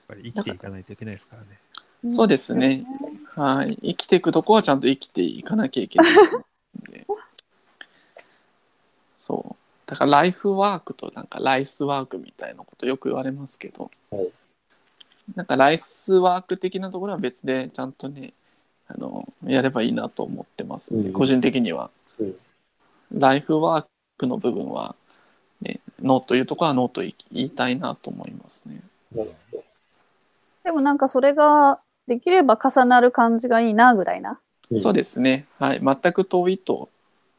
[0.08, 1.48] やっぱり生きていかないといけないですからね。
[2.04, 2.14] うん。
[2.14, 2.86] そうですね。
[3.34, 6.14] はい、生きていくとこはちゃんと生きていかなきゃいけない
[9.18, 9.56] そう。
[9.88, 14.30] だからライフワークとなんかライスワークみたいなことよく言われますけど、はい。
[15.36, 18.34] なんかライスワーク的なところは別でちゃんとね
[18.88, 22.36] あのやればいいなと思ってますね、うん個人的には、うん
[23.12, 23.86] ライフワー
[24.18, 24.96] クの部分は、
[25.62, 28.82] ね、ノーというところはノーと言いたいなと思いますね。
[30.64, 34.40] でもなんかそれができれば重なる感じがいいなぐらいな。
[34.72, 35.46] うんそうですね。
[35.60, 35.80] はい。
[35.80, 36.90] 全く遠いと、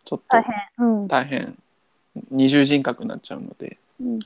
[0.05, 0.45] ちょっと大
[0.79, 0.87] 変。
[0.87, 1.09] うん。
[1.09, 1.59] 大変
[2.31, 4.19] 二重人格になっちゃうので、うんうん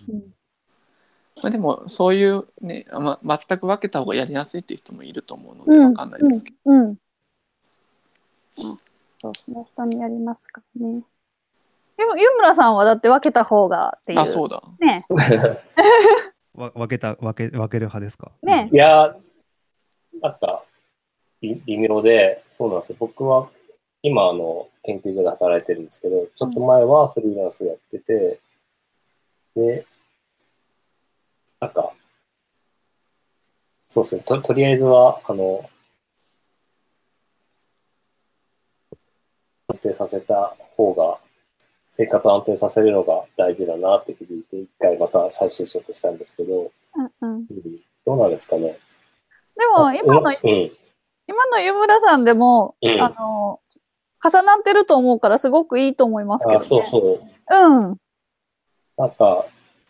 [1.43, 6.81] まあ、でもそういうね、ま、全く分けた方がやりやすいっていう人もいると思うのでうん分かんないですけど、うん。
[6.81, 6.97] うん。
[8.57, 11.03] そう、その人にやりますからね。
[11.97, 14.21] でも、湯村さんはだって分けた方がっていう。
[14.21, 15.05] あそうだね
[16.55, 18.33] わ分けた分け分ける派ですか？
[18.43, 19.17] ねいや、
[20.21, 20.65] なんか、
[21.41, 22.97] び微妙で、そうなんですよ。
[22.99, 23.49] 僕は、
[24.03, 28.41] 今、あの、研究所で働いてるんですけど、ちょっと前はフリーランスやってて、
[29.55, 29.87] で、
[31.61, 31.93] なんか、
[33.81, 34.23] そうですね。
[34.23, 35.69] と、とりあえずは、あの、
[39.83, 41.19] 定させた方が、
[41.85, 47.35] 生活を安定させるのが大事だなって気づいて、一回また再就職したんですけど、うんうん。
[47.37, 47.47] うん
[48.07, 48.79] どうなんですかね？
[49.57, 50.73] でも、今の、うん。
[51.27, 53.61] 今の湯村さんでも、うんあの、
[54.25, 56.67] 重なってると思うから、すごくいいと思いますけど、あね。
[56.67, 57.21] そうそう。
[57.51, 57.81] うん。
[58.97, 59.45] なんか、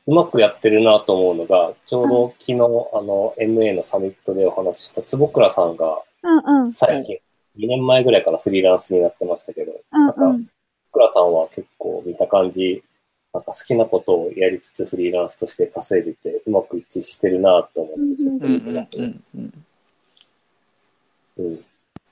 [0.06, 6.72] うまくやってるなと思うのが、ちょうど昨日、あの、MA のサミットでお話しした坪倉さんが、うんうん。
[6.72, 7.18] 最近、
[7.60, 10.44] 2年前ぐらいからフリーランスになってましたけど、うんなんかうん。
[10.44, 10.48] 坪
[10.92, 12.82] 倉さんは結構見た感じ、
[13.32, 19.14] なんか好きなことをやりつつフリーランスとして稼いでて、うまく一致してるなと思って、ちょっとうんう見てますね。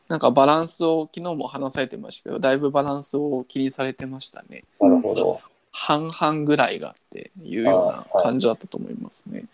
[0.08, 5.40] なんかバランスを昨日も話されてましたけどだいぶバランスを気にされてましたねなるほど。
[5.70, 9.44] 半々ぐらいがっていうような感じだったと思いますね。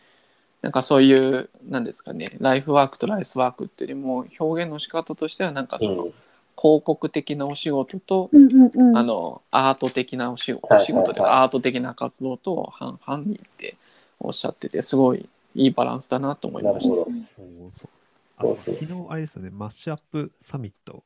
[0.65, 6.15] なんかそういうなんですかねライフワークとライスワークっていうよりも表現の仕方としてはなんかその、うん。
[6.57, 8.97] 広告的なお仕事と、うんうんうん。
[8.97, 13.77] あのアート的なお仕事,、はいお仕事ではいはいアート的な活動と半々にって
[14.19, 16.95] おっしゃっててすごいいいバランスだなと思いました。
[18.57, 21.03] 昨日あれですよね、マッシュアップサミット。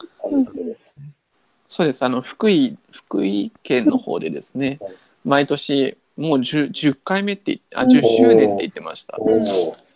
[1.67, 4.95] そうですあの福井福井県の方でですねはい
[5.25, 9.17] 毎年もう 10, 10回目って言ってあうん10周年って言ってました。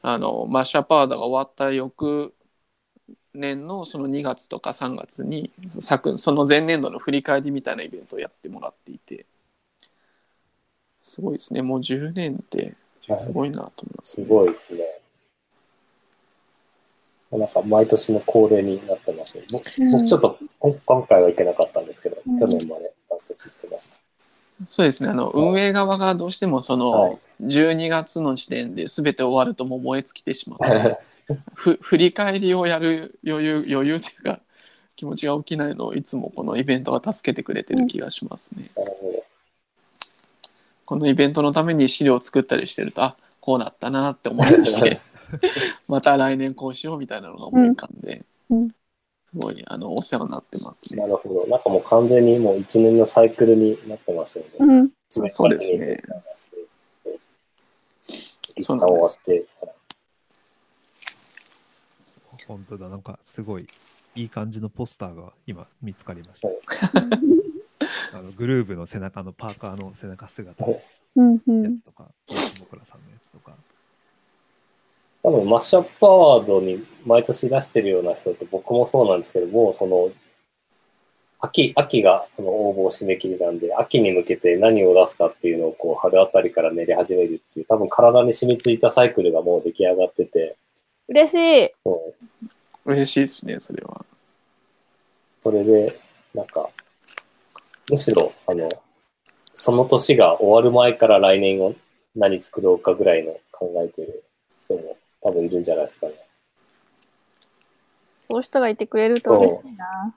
[0.04, 2.32] あの Mashup Awards が終わった翌
[3.34, 9.26] 年のその2月とか3月に昨その前年度の振り返りみたいなイベントをやってもらっていて
[11.00, 12.74] すごいですねもう10年って
[13.16, 14.80] すごいなと思います、すごいですね。
[17.32, 19.44] なんか毎年の恒例になってますね。
[19.50, 24.11] 僕僕ちょっと今今回は行けなかったんですけど、うん去年まで毎年行ってました。
[24.66, 25.10] そうですね。
[25.10, 27.18] あの運営側がどうしてもその、はい。
[27.42, 30.98] 12月の時点で全て終わるともう燃え尽きてしまって
[31.54, 34.40] ふ振り返りをやる余裕余裕というか
[34.94, 38.70] 気持ちが起きないのをいつもこのイベントが助けてくれてる気がしますね。
[38.76, 39.24] なるほど
[40.84, 45.00] このイベントのために資料を作ったりしてるとあこうなったなって思い出して
[45.88, 48.58] また来年こうしようみたいなのが思い浮かんで、うん。
[48.58, 48.68] うん。
[48.68, 48.74] す
[49.34, 51.02] ごいあのお世話になってますね。
[51.02, 51.46] なるほど。
[51.46, 54.50] なんかもう完全にもう一年のサイクルになってますよね。
[54.60, 54.90] うん。
[55.08, 55.98] そうですね。
[58.56, 59.46] 一旦終わって。
[62.46, 63.68] 本当だ、なんかすごい
[64.14, 66.48] いい感じのポスターが今見つかりました。
[68.18, 70.82] あのグルーブの背中のパーカーの背中姿の
[71.16, 71.34] うん。
[71.34, 71.78] うやん。
[71.78, 72.10] つとか、
[72.60, 73.56] 僕らさんのやつとか。
[75.22, 80.10] 多分マッシュアップアワードに毎年出してるような人って僕もそうなんですけども、その、
[81.38, 90.56] 秋、秋があの応募締め切りなんで、秋に向けて何を出すかっていうのをこう春あたりから練り始めるっていう、多分体に染みついたサイクルがもう出来上がってて、
[91.08, 91.70] 嬉しい。
[91.84, 92.14] も
[92.86, 94.04] う嬉しいですねそれは。
[95.42, 96.00] それで、
[96.34, 96.68] なんか、
[97.90, 98.68] むしろ、あの、
[99.54, 101.74] その年が終わる前から来年を
[102.16, 104.24] 何作ろうかぐらいの考えてる
[104.58, 106.14] 人も多分いるんじゃないですかね。
[108.28, 110.14] そういう人がいてくれると嬉しいな。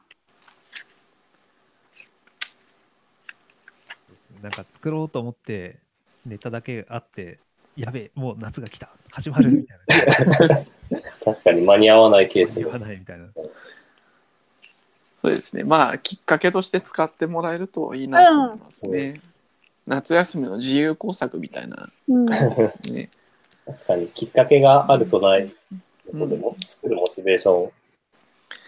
[4.41, 5.79] なんか作ろうと思って、
[6.25, 7.39] ネタだけあって、
[7.75, 9.77] やべえ、もう夏が来た、始まるみたい
[10.49, 10.65] な。
[11.23, 12.79] 確かに間に合わないケースも言わ。
[12.79, 13.27] ないみたいな。
[15.21, 19.19] そうですねまあきっかけとして使ってもらえるといいなと思いますね。
[19.87, 22.25] 夏休みの自由工作みたいなうん。
[22.25, 23.09] ね。
[23.65, 25.53] 確かにきっかけがあるとない
[26.11, 27.71] ことでも作るモチベーション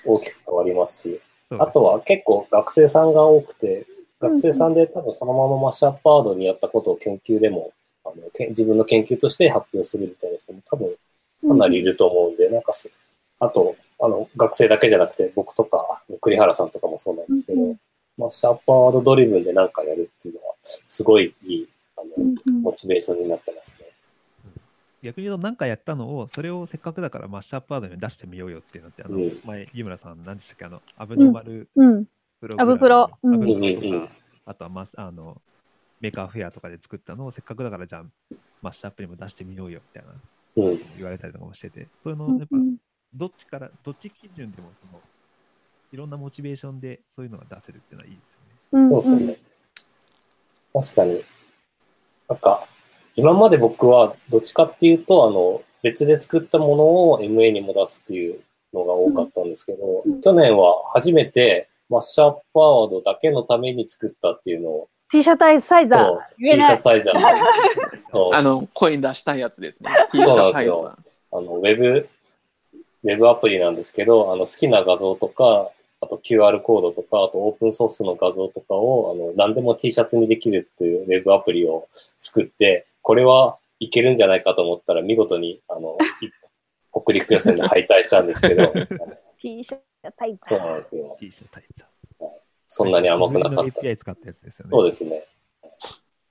[0.05, 1.21] 大きく変わりますし、
[1.59, 3.85] あとは結構学生さんが多くて、
[4.19, 7.71] 学生さんで多分そのままマッシュアップワードにやったことを研究でも、
[8.05, 10.95] あのけ自分の研究として発表するみたいな人も多分
[11.47, 12.89] かなりいると思うんで、なんかす、
[13.39, 17.77] あと、あの、学生だけじゃなくて、僕とか、栗原さんとかもそうなんですけど、うん
[18.17, 23.75] Mashup Awards driven でなんかやるっていうのは、すごいいい、あの、モチベーションになってます。
[23.76, 23.76] ね。
[25.03, 32.05] 逆に言うと、何かやったのを、それをせっかくだからマッシュアップワードに出してみようよってなって、あの、うん前、湯村さん、何でしたっけ、あの、アブノーマルうん。
[32.39, 34.09] プロアブプロうんアブプロとか、うんうんうん
[34.45, 35.41] あとはマスあの
[35.99, 38.03] Maker Faire とかで作ったのをせっかくだからじゃあ
[38.61, 40.13] Mashup にも出してみようよみたいな
[40.63, 40.79] うん。
[40.95, 42.55] 言われたりとかもしてて、そういうのうんやっぱ
[43.13, 45.01] どっちから、どっち基準でもその
[45.91, 48.55] いろんなモチベーションでそういうのが出せるっていうのはいいですよね。
[48.71, 49.37] うんそうですね。
[50.73, 51.23] 確かに。
[52.29, 52.67] なんか、
[53.17, 58.39] 今まで僕はどっちかっていうと、あの、別で作ったものを MA にも出すっていう
[58.73, 60.21] のが多かったんですけど、うん。
[60.21, 66.17] 去年は初めてマッシュアップアワードだけのために作ったっていうのを、T シャツサイザー。
[66.37, 66.59] T シ。
[66.59, 67.17] ャツサイザー。
[68.37, 69.89] あのコイン出したいやつですね。
[70.11, 70.95] T シャツタイザー。
[71.31, 72.09] あの、ウェブ、
[73.03, 81.87] ウェブアプリなんですけど、あの、好きな画像とか、あと QR コードとか、あとオープンソースの画像とかを、あの、何でも T シャツにできるっていうウェブアプリを
[82.19, 86.29] 作って、これはいけるんじゃないかと思ったら、見事に、あの、い
[86.91, 88.73] 北陸予選で敗退したんですけど、
[89.39, 90.81] T シャツサイザそうなんー。
[90.81, 91.17] ですよ。
[91.17, 91.85] T シャツタイツ
[92.67, 93.79] そんなに甘くなかった。
[93.79, 94.71] API 使ったやつですよね。
[94.71, 95.25] そうですね。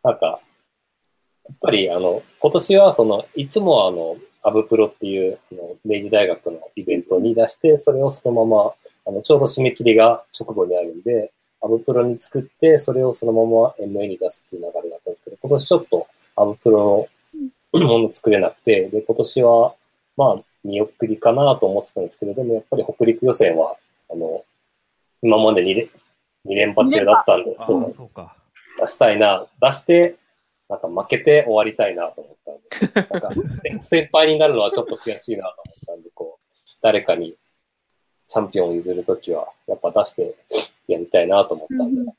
[0.03, 8.75] なんか、やっぱり、あの、今年は、その、いつもあの、アブプロっていう、あの明治大学のイベントに出して、それをそのまま、
[9.07, 16.07] あの、ちょうど締め切りが直後にあるんで、アブプロに作って、それをそのまま MA に出すっていう流れだったんですけど、今年ちょっと
[16.37, 17.09] アブプロ
[17.73, 19.75] のもの作れなくて、で、今年は、
[20.17, 23.77] まあ、見送りかなと思ってたんですけど、でもやっぱり北陸予選は、
[24.11, 24.45] あの、
[25.23, 25.89] 今まで2連
[26.45, 27.87] 二連覇中だったんで、あそう。
[27.87, 28.37] あ、そうか。
[28.79, 30.17] 出したいな、出して、
[30.69, 36.45] なんか負けて終わりたいなと思ったんで、なんか 先輩になるのはちょっと悔しいなと思ったんで、こう、
[36.83, 37.37] 誰かに
[38.29, 40.35] チャンピオンを譲るときは、やっぱ出して
[40.89, 42.13] やりたいなと思ったんで、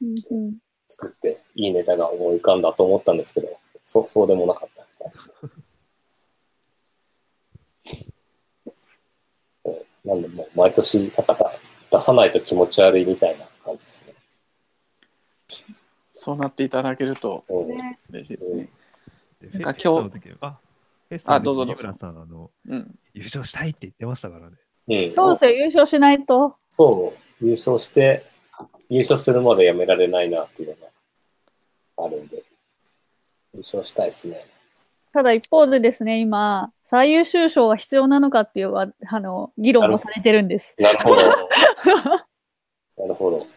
[0.88, 3.58] 作っていいネタが思い浮かんだと思ったんですけど、
[3.88, 4.86] そう、そうでもなかった。
[9.66, 11.54] う んなんで、もう毎年、なんか
[11.92, 14.14] 出さないと気持ち悪いみたいな感じですね。
[16.12, 17.46] そうなっていただけると
[18.10, 18.70] 嬉しいですね。
[19.54, 20.60] なんか今日あ、
[21.10, 23.00] フェスタの時あどうぞどうぞに湯村さん、あの、うん。
[23.14, 24.58] 優勝したいって言ってましたからね。
[24.88, 25.16] うん。
[25.16, 26.58] どうせ優勝しないと。
[26.70, 28.26] そう、優勝して、
[28.90, 30.76] 優勝するまでやめられないなっていうの
[31.98, 32.44] があるんで、
[33.58, 34.46] 優勝したいですね。
[35.14, 40.76] ただ一方でですね、今、最優秀賞は必要なのかっていうああの議論もされてるんです。
[40.80, 41.22] なるほど。
[42.98, 43.48] なるほど。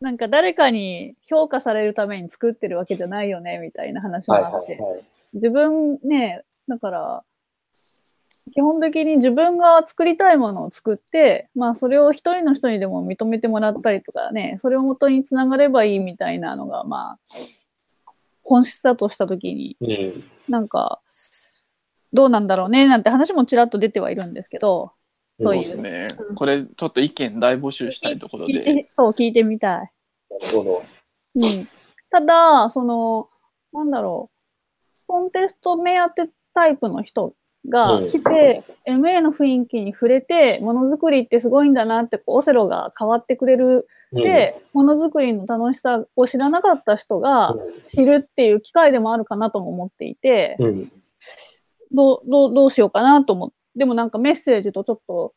[0.00, 4.76] なんか誰かに評価されるために作ってるわけじゃないよね、みたいな話もはいあって。
[4.76, 5.04] はいはい。
[5.34, 7.24] 自分ね、だから、
[8.52, 17.18] 基本的に自分が作りたいものを作って、まあそれを一人の人にでも認めてもらったりとかね、それを元につながればいいみたいなのが、まあ、
[18.42, 20.24] 本質だとしたときに、うん。
[20.48, 21.00] なんか、
[22.12, 24.92] どうなんだろうね、なんて話もちらっと出てはいるんですけど、
[25.40, 26.08] そういうですね。
[26.34, 28.64] これちょっと意見大募集したいところ聞いで。
[28.64, 29.70] てそう、聞いてみたい。
[29.78, 30.82] なるほど。
[31.36, 31.68] うん。
[32.10, 33.28] ただ、その、
[33.72, 37.34] なんだろう、コンテスト目当てタイプの人
[37.68, 43.86] がうん来て、MA の雰囲気に触れて、ものづくりってすごいんだなって、こうオセロが変わってくれる。
[44.12, 47.54] うんで、ものづくりの楽しさを知らなかった人が
[47.86, 50.66] 知るっていう機会でもあるかなとも思っていて、うん。
[50.66, 50.92] うん。
[51.92, 55.32] どう、どう、どうしようかなと思って、でもなんかメッセージとちょっと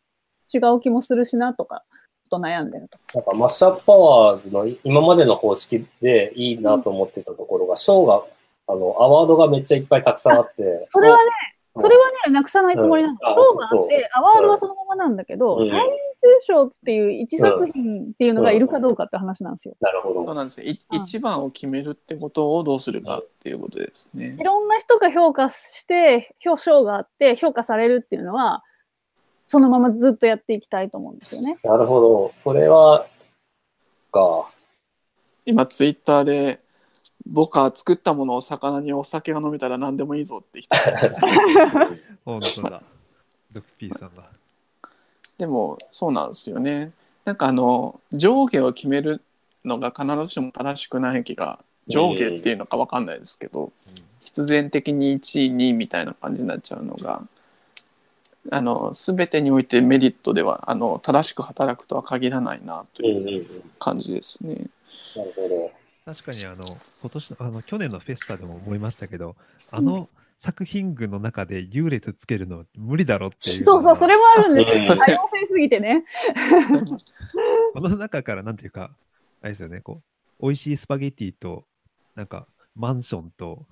[0.51, 1.83] 違う気もするしなとか、
[2.23, 2.97] ちょっと悩んでると。
[3.13, 8.23] なんか Mashup Awards の今までの方式でいいなと思ってたところが、賞が、
[8.67, 10.87] あの、アワードがめっちゃいっぱいたくさんあって。
[10.89, 13.13] それはね、うんそれはね、なくさないつもりなの。
[13.13, 15.83] うんあ賞があそうって、アワードはそのままなんだけど、うん最優
[16.23, 19.75] 秀賞っていう一作品っていうのがいるかどうかって話なんですよ。
[19.81, 20.25] なるほど。
[20.25, 20.67] そうなんですよ。
[20.67, 24.43] いうん一番を決めるってことをどうするかっていうことですねい。
[24.43, 28.63] ろんな人が評価して、表彰があって、評価されるっていうのは、
[29.47, 31.57] そのままずっとやっていきたいと思うんですよね。
[31.63, 32.31] なるほど。
[32.35, 33.05] それは、
[34.11, 34.49] か。
[35.45, 36.62] 今ツイッターで
[37.25, 40.75] 僕は作ったものを魚にお酒が飲めたら何でもいいぞって人
[42.25, 42.81] 本当だ。
[43.51, 44.23] ドクピーさんが。
[45.37, 46.91] でもそうなんですよね。
[47.25, 49.21] なんかあの上下を決める
[49.63, 53.71] のが必ずしも正しくない気が上下っていうのか分かんないですけど、
[54.25, 57.21] 必然的に1位2位みたいな感じになっちゃうのが
[58.51, 63.63] あの全てにおいてメリットではあの正しく働くとは限らないなとうんいう。
[63.79, 64.67] 感じですね。
[65.15, 65.71] なるほど。
[66.05, 66.57] 確かにあの
[67.01, 69.35] 今年のあの去年のフェスタでも思いましたけど、
[69.71, 73.81] あの作品群の中で優劣つけるの無理だろっていうのが。
[73.81, 74.95] そうそう、それもあるんです うんよ。
[74.95, 76.03] 多様性すぎてね。
[77.73, 78.91] この中からなんていうか、
[79.41, 80.01] あれですよね、こ
[80.41, 81.65] う、美味しいスパゲティと、
[82.15, 83.65] なんか、マンションと、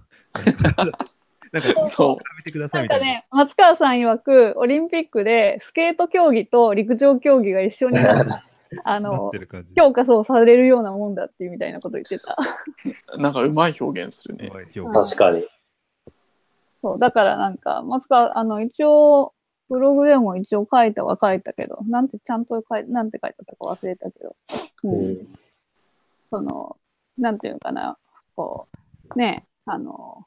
[0.46, 0.86] なんか、
[1.52, 3.06] なんかそう比べてくださないんみたいな。
[3.06, 8.51] かね、松川さん曰く、オリンピックでスケート競技と陸上競技が一緒になって、
[8.84, 9.32] あなの。
[9.78, 12.38] 評価そうされるようなもんだっていうみたいなこと言ってた。
[13.18, 14.50] なんかうまい表現するね。
[14.50, 15.46] 確かに。
[16.82, 19.34] そう、だからなんか、松川、あの、一応、
[19.70, 24.36] ブログでも一応書いたは書いたけど、なんてちゃんと書いなんて書いてたか忘れたけど、
[24.84, 25.28] う、うんん。
[26.30, 26.76] その、
[27.18, 27.98] なんていうのかな、
[28.36, 28.68] こ
[29.16, 30.26] う、ね、あの、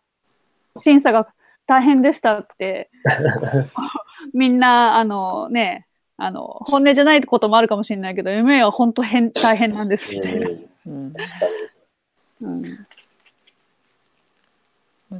[0.79, 1.29] 審査が
[1.67, 2.91] 大変でしたって、
[4.33, 5.87] みんな、あのね、
[6.17, 10.49] あの、本音じゃないこともあるかもしれないけど、MA は本当変、大変なんです、みたいな。
[10.87, 12.87] うん。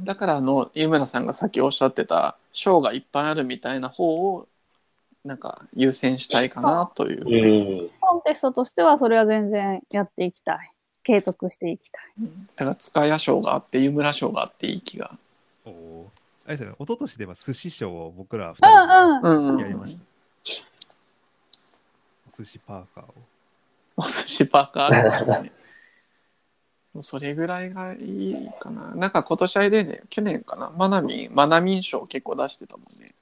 [0.03, 4.47] だからあの湯村さんがさっきおっしゃってた賞がいっぱいあるみたいな方を
[5.23, 7.23] なんか優先したいかなという。
[7.23, 7.39] に。
[7.39, 7.89] うん。
[7.99, 10.71] コンテストとしてはそれは全然やっていきたい。
[11.03, 12.03] 継続していきたい。
[12.55, 15.17] だから塚谷賞があって湯村賞があっていい気が。
[15.65, 16.11] おお。
[16.45, 19.45] あれですよね、一昨年では寿司賞を僕らう二人んうん。
[19.45, 20.03] うんうんでやりました。
[20.74, 20.74] お
[22.37, 23.13] 寿司パーカーを。
[23.97, 25.51] お寿司パーカーありましたね。
[26.93, 28.95] もうそれぐらいがいいかな。
[28.95, 33.15] なんか今年あれでね、去年かな、マナミン、マナミン賞結構出してたもんね。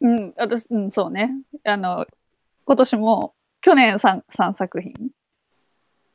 [0.00, 1.30] うん、私、うん、そうね。
[1.64, 2.06] あの、
[2.64, 4.94] 今年も、去年 3, 三作品。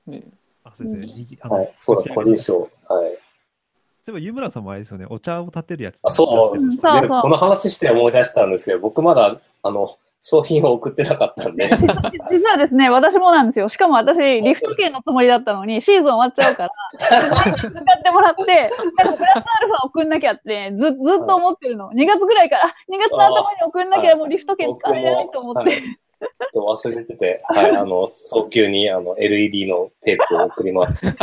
[0.07, 0.23] ね
[0.63, 1.07] あ、そうですね。
[1.11, 1.71] うん右あのはい。
[1.75, 2.61] そうだ、個人賞。
[2.61, 2.69] はい。
[2.87, 3.09] そうい
[4.09, 5.99] えば、湯村さんもあれですよね、お茶を立てるやつ。
[6.03, 6.57] あ、そう。
[6.57, 11.67] ねそうそうでこの話して思い出したんですけど、僕まだ、あの、商品を送ってなかったんで。
[12.31, 13.67] 実はですね、私もなんですよ。
[13.69, 16.71] しかも私、リフト券のつもりだったのに、シーズン終わっちゃうから、
[17.57, 17.71] 使っ
[18.03, 21.89] てもらって、なんかプラスアルファ送んなきゃって、ずずっと思ってるの。
[21.89, 25.69] 2月ぐらいから、2月の頭に送んなきゃもうリフト券使えないと思って。
[25.71, 25.81] はい
[26.21, 31.07] ちょっと忘れてて、はい、あの、早急にあの LED のテープを送ります。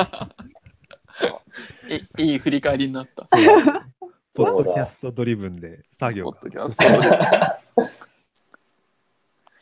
[2.18, 3.28] いいい振り返りになった。
[4.34, 7.88] ポッドキャストドリブンで作業がポッドキャストで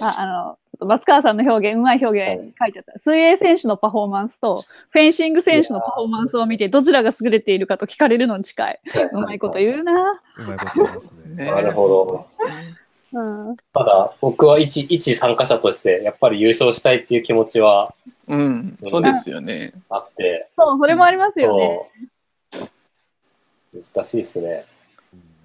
[0.01, 2.99] ああの、ちょっと松川さんの表現、うまい表現書いてあった。
[2.99, 8.80] 水泳選手のパフォーマンスと、フェンシング選手のパフォーマンスを見て、どちらが優れているかと聞かれるのに近い。
[9.12, 10.12] うまいこと言うな。
[10.38, 11.44] うまいこと言いますね。
[11.44, 12.26] ね なるほど。
[13.12, 13.57] うん。
[13.72, 17.94] ただ、僕は一、一参加者として、やっぱり優勝したいっていう気持ちは
[18.28, 19.72] うん、そうですよね。
[19.88, 21.90] あって、そう、それもありますよね。
[23.72, 24.64] 難しいですね。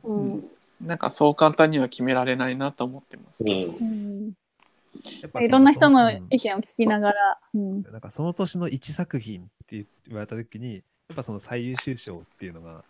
[0.04, 0.49] うん。
[0.82, 3.70] なんかそう簡単には決められないなと思ってますけど。
[3.70, 4.34] うん
[5.42, 7.39] いろんな人のうん意見を聞きながら。
[7.54, 7.82] うん。
[7.84, 10.80] なんかその年の一作品って言われた時に、や
[11.14, 12.84] っぱその最優秀賞っていうのが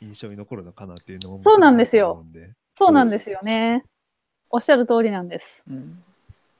[0.00, 2.24] 印象に残るのかなっていうのもそうなんですよ
[2.76, 3.84] そうなんですよね。
[4.50, 5.62] おっしゃる通りなんです。
[5.68, 6.02] うん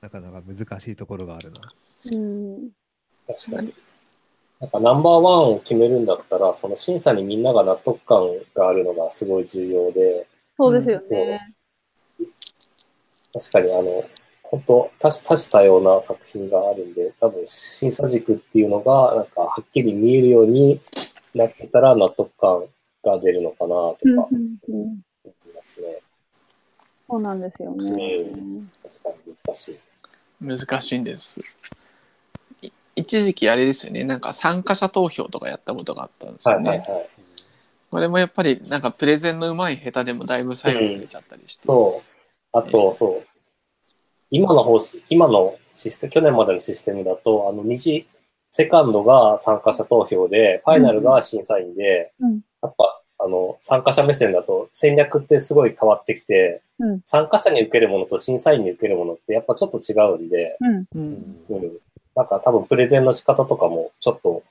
[0.01, 1.61] なかなか難しいところがあるな。
[2.15, 2.71] うん。
[3.27, 3.75] 確かに。
[4.61, 11.55] なんかナンバーワンを決めるんだったら、その審査にみんなが納得感があるのがすごい重要で、そうですよね。
[13.33, 14.05] 確かにあの、
[14.51, 20.81] 本当多種多種多様な作品があるんで、多分審査軸っていうのが、なんかはっきり見えるように
[21.35, 22.65] なってたら納得感
[23.05, 25.05] が出るのかなとかうん思うんうん。
[25.29, 25.99] いますね。
[27.09, 27.91] そうなんですよね。
[28.83, 29.79] 確かに難しい。
[30.41, 31.41] 難しいんです。
[32.63, 36.71] い一時期あれですよね、なんか参加者投票とかやったことがあったんですよね。
[36.71, 37.09] はいはいはい。
[37.91, 41.65] これもやっぱりなんかプレゼンの上手い下手でもだいぶ左右されちゃったりして。
[41.65, 42.19] そう。
[42.53, 43.38] あと、そう。
[44.31, 48.07] 今の方針、今のシステム、去年までのシステムだと、あの、二次、
[48.51, 60.85] セカンドが参加者投票で、ファイナルが審査員で、うんやっぱ、あの、参加者目線だと戦略ってすごい変わってきて、うん参加者に受けるものと審査員に受けるものってやっぱちょっと違うんで、うん。
[60.95, 61.79] うんうん。
[62.16, 64.43] なんか多分プレゼンの仕方とかもちょっと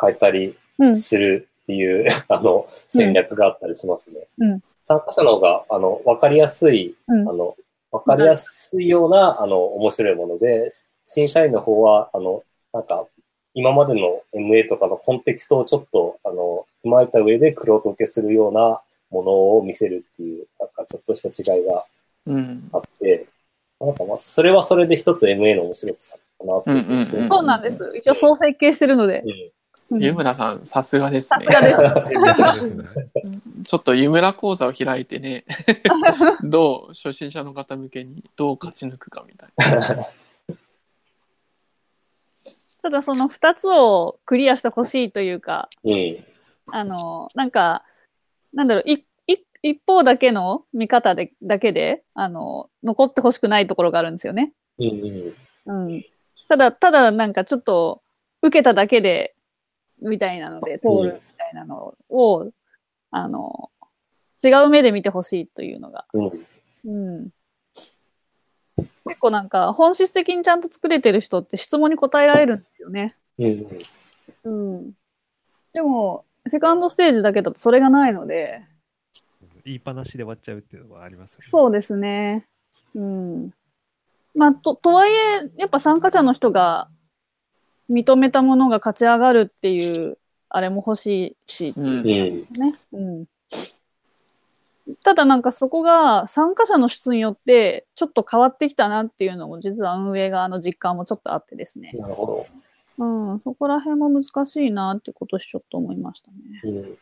[0.00, 0.96] 変えたりうん。
[0.96, 4.26] するっていう、 あの、戦略があったりしますね。
[4.38, 7.56] うん参加者の方が、あの、わかりやすい、うんあの、
[7.94, 10.68] わかりやすいような、あの、面白いもので、
[11.04, 12.42] 審査員の方は、あの、
[12.72, 13.06] なんか、
[13.54, 18.80] 今までの MA とかのコンテキストをちょっと、あの、踏まえた上で黒と受けするような
[19.10, 21.84] ものを見せるっていう、なんかちょっとした違いが
[22.26, 23.26] うんあって、
[23.80, 27.92] なんかまあ、それはそれで一つ MA の面白さかなっていうんうんうんそうなんです。
[27.94, 29.20] 一応そう設計してるので。
[29.20, 29.50] うんうん
[29.90, 31.46] 湯村さん、さすがですね。
[33.64, 35.44] ちょっと湯村講座を開いてね、
[36.42, 39.50] どう初心者の方向けにどう勝ち抜くかみたい
[39.96, 40.06] な。
[42.82, 46.24] ただその2つをクリアしてほしいというか、うん。
[46.66, 47.84] あの、なんか、
[48.52, 49.04] なんだろう、いい
[49.62, 54.52] 一方だけの見方でだけで、あの、残ってほしくないところがあるんですよね。
[54.78, 55.34] うん
[55.66, 55.86] うん。
[55.86, 56.04] うん。
[56.48, 58.02] ただ、ただなんかちょっと、
[58.42, 59.33] 受けただけで、
[60.08, 62.50] みたいなので、通るみたいなのを、
[63.10, 63.70] あの、
[64.42, 66.06] 違う目で見てほしいというのが。
[66.12, 66.46] うん。
[66.84, 67.30] うん。
[69.06, 73.16] 結構なんか、本質的にちゃんと作れてる人って質問に答えられるんですよね。
[74.44, 74.92] うん。
[75.72, 78.62] でも、セカンドステージだけだとそれがないので、
[79.64, 81.46] 言いっぱなしで終わっちゃうっていうのはありますよね。
[81.48, 82.46] そうですね。
[82.94, 83.50] うん。
[84.34, 86.88] まあ、と、とはいえ、やっぱ参加者の人が
[87.90, 90.18] 認めたものが勝ち上がるっていう、
[90.48, 92.04] あれも欲しいし、うんうん。
[92.04, 92.46] ね。
[92.92, 93.24] うん。
[95.02, 101.92] ただなんかそこが参加者の質によってちょっと変わってきたなっていうのも実は運営側の実感もちょっとあってですね。
[101.94, 102.46] なるほ
[102.98, 103.04] う
[103.34, 103.40] ん。
[103.40, 106.36] そこら辺も難しいなって今年ちょっと思いましたね。
[106.62, 106.70] ど。
[106.70, 106.98] うん。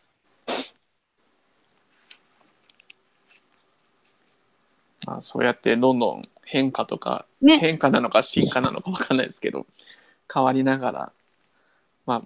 [5.07, 7.59] まあ、そうやってどんどん変化とか、ね。
[7.59, 9.66] 変化なのか進化なのかわかんないですけど、
[10.33, 11.12] 変わりながら、
[12.07, 12.22] まあ、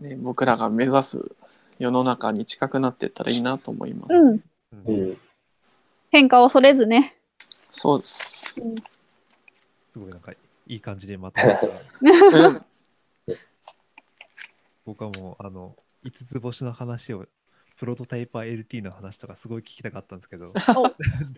[0.00, 1.32] ね、僕らが目指す
[1.78, 4.14] 世の中に近くなっていったらいいなと思います。
[4.14, 4.28] うん。
[4.28, 4.40] うん
[4.86, 5.18] うん。
[6.10, 7.16] 変化を恐れずね。
[7.50, 8.54] そうです。
[9.90, 10.36] すごいなんかい
[10.76, 11.66] い感じでまとめた。
[12.38, 12.62] うん
[14.84, 15.74] 僕はもうあの
[16.04, 17.26] 5つ星の話を
[17.76, 20.54] プロトタイパー LT の話とかすごい聞きたかったんですけど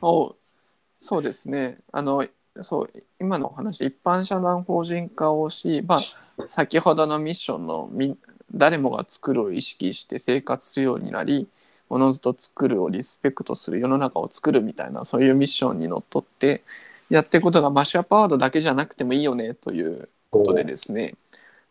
[0.02, 0.36] お
[1.00, 1.78] そうですね。
[1.92, 2.26] あの、
[2.62, 2.90] そう、
[3.20, 6.00] 今のお話、一般社団法人化をし、まあ、
[6.48, 8.16] 先ほどのミッションのみ
[8.52, 11.48] 誰もが作るを意識して生活するようになり、
[11.90, 16.62] おのずと作るをリスペクトする世の中を作るみたいな、そういうミッションにのっとって、
[17.10, 21.14] やっていくことがマッシュアップアワードだけじゃなくてもいいよねということでですね、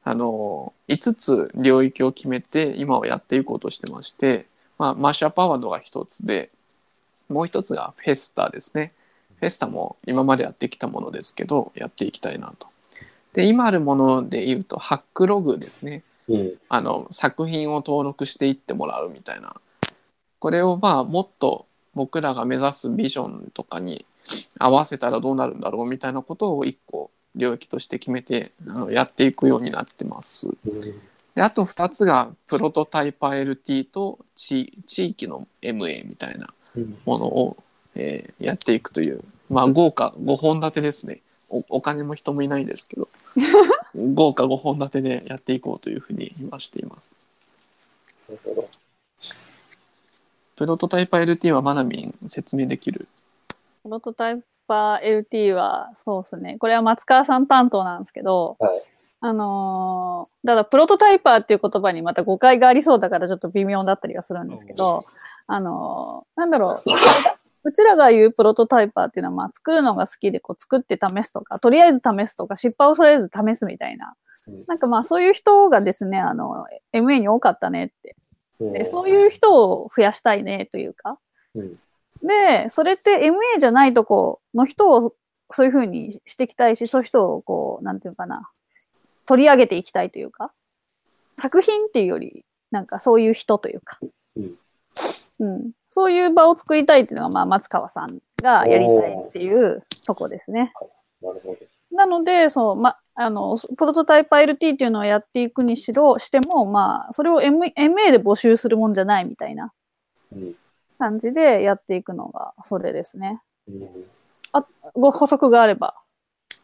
[0.04, 4.48] あの、5つ領域を決めて今はやっていこうとしてまして、
[4.80, 6.50] まあ、マッシュアップアワードが1つで、
[7.30, 8.94] もう一つがフェスタですね。
[9.40, 12.68] フェスタも今までやってきたものですけど、やっていきたいなと。
[13.34, 16.04] で、今あるもので言うと、ハックログですね。
[16.28, 16.54] うん。
[16.70, 19.56] あの、作品を登録していってもらうみたいな。
[20.40, 24.06] これをまあ、もっと僕らが目指すビジョンとかに
[24.60, 30.48] 合わせたらどうなるんだろうみたいなことを一個領域として決めてあのやっていくようになってます。
[30.48, 30.80] うん。
[31.36, 36.98] であと2つがプロトタイパー LT と地地域の MA みたいなうん。
[37.06, 37.58] ものを、
[37.98, 43.10] えーやっていくという、まあ、豪華5本立てですねおお金も人もいないですけど
[44.14, 47.16] 豪華5本立てでやっていこうというふうに今しています
[48.30, 48.70] なるほど。
[50.56, 53.08] プロトタイパー LT はマナミン説明できる？
[53.84, 56.58] プロトタイパー LT は、そうですね。
[56.58, 58.82] これは松川さん担当なんですけど、はい。
[59.22, 65.06] あのーだからプロトタイパーっていう言葉にまた誤解がありそうだからちょっと微妙だったりはするんですけど、
[65.48, 66.90] あのーなんだろう。
[67.68, 74.14] うちらが言うプロトタイパーっていうのは、まあ、作るのが好きで、こう、作って試すとか、とりあえず試すとか、失敗をとりあえず試すみたいな。
[74.48, 74.64] うん。
[74.68, 78.16] なんかまあ、そういう人がですね、あの、MA に多かったねって。
[78.60, 81.20] うんでそういう人を増やしたいねというか。
[81.54, 81.76] うん。
[82.26, 85.14] で、それって MA じゃないとこの人を
[85.52, 88.50] そういうふうにしていきたいし、そういう人をこう、なんていうのかな、
[89.28, 90.52] 取り上げていきたいというか、
[91.40, 94.00] 作品っていうより、なんかそういう人というか、
[94.38, 94.56] うん
[95.40, 98.08] うん、そういう場を作りたいっていうのが、まあ、松川さん
[98.42, 100.74] がやりたいっていうとこですね。
[101.22, 101.58] なるほど。
[101.96, 109.72] なので、そう、ま、あの、プロトタイプ LT っていうのをやっていくにしろ、しても、まあ、それを M MA で募集するもんじゃないみたいな
[110.32, 110.56] うん。
[111.00, 113.42] 感じでやっていくのが、それですね。
[113.68, 114.08] うん
[114.94, 115.96] ご補足があれば。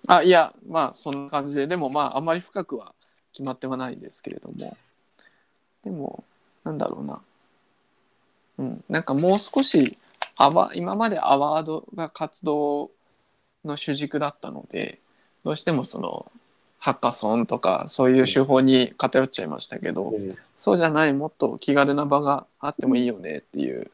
[0.08, 2.94] あいやまあそんな感じででもまああまり深くは
[3.32, 4.76] 決まってはないんですけれども
[5.82, 6.26] でも
[6.66, 7.22] なんだろうな
[8.58, 8.84] うん。
[8.90, 9.98] なんかもう少し
[10.36, 12.92] アワ今までアワードが活動
[13.66, 15.00] の主軸だったので
[15.44, 16.32] どうしてもその
[16.80, 20.36] ハッカソンとかそういう手法に偏っちゃいましたけど、うん。
[20.58, 23.90] そうじゃないもっと気軽な場があってもいいよねっていう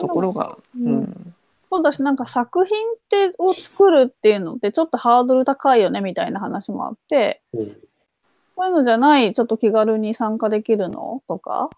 [0.00, 1.34] ところが、ううんん。
[1.70, 7.76] そうだし、なんか作品ってを作るっていうのってちょっとハードル高いよねみたいな話もあって、うん。
[8.54, 11.70] こういうのじゃない、ちょっと気軽に参加できるのとか、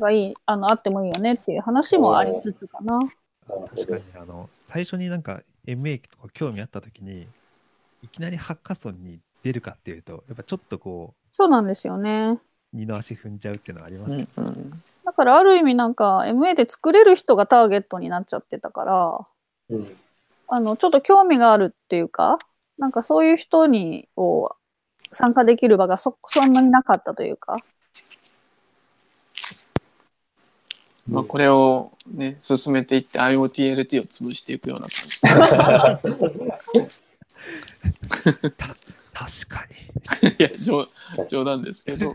[0.00, 2.98] がいい、あの、あってもいいよねっていう話もありつつかな。
[3.46, 7.26] 確かにあの最初になんか MA とか興味あった時に
[8.00, 12.34] いきなりハッカソンに出るかっていうとやっぱちょっとこそうなんですよね。
[12.34, 12.38] う
[12.72, 19.26] 二の足踏んじゃうっていうのはありますよね、うんうんだからある意味なんか MA で作れる人がターゲットになっちゃってたから、
[19.70, 19.96] うん
[20.52, 22.38] あの、ちょっと興味があるっていうか、
[22.76, 24.56] なんかそういう人に、こ
[25.12, 27.56] う、参加できる場がそ、そんなになかったというか。
[31.10, 35.28] まあ、これをね進めていって IoTLT を潰していくような感じで。
[39.12, 39.66] 確か
[40.22, 40.28] に。
[40.30, 40.88] いや冗
[41.28, 42.14] 冗談ですけど。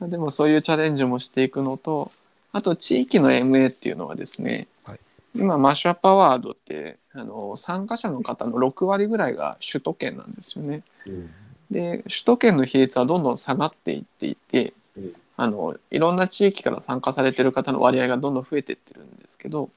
[0.00, 2.10] まあでもそういうチャレンジもしていくのと
[2.52, 5.00] あと地域の MA っていうのはですね、はい。
[5.34, 10.82] 今マッシュアップアワードってあの参加者の方の6割ぐらいが首都圏なんですよね。
[11.06, 11.30] うん。
[11.70, 19.70] で首都圏の比率はどんどん下がっていっていてうんあのいろんな地域から参加されてる方の割合がどんどん増えてってるんですけど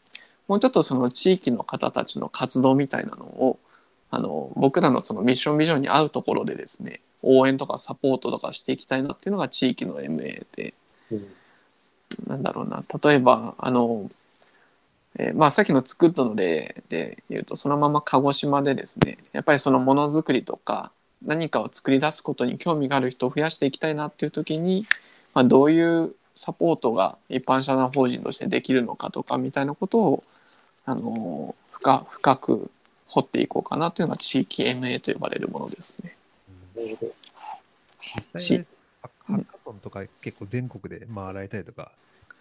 [0.48, 3.60] もうちょっとその地域の方たちの活動みたいなのを
[4.10, 10.74] あの僕らのそのミッションビジョンに合うところでですね応援とかサポートとかしていきたいなっていうのが地域の MA で
[11.12, 11.28] うん
[12.28, 12.84] なんだろうな。
[13.04, 14.10] 例えばあの、
[15.18, 20.92] えーまあさっきの作ったの例で言うとそのまま鹿児島でですねやっぱりそのものづくりとか
[21.24, 24.88] 何かを作り出すことに興味がある人を増やしていきたいなっていう時に、
[25.34, 30.24] まあ、どういうサポートが一般社団法人としてできるのかとかみたいなことを
[30.86, 32.72] あの深深く
[33.08, 36.16] 掘っていこうかなというのが地域 MA と呼ばれるものですね。
[36.76, 37.14] なるほど
[38.18, 38.66] 実際ね
[39.02, 41.92] ハハッカソンとか結構全国で回られたりとか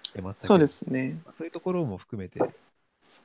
[0.02, 1.18] してましたけどそうですね。
[1.30, 2.40] そういうところも含めて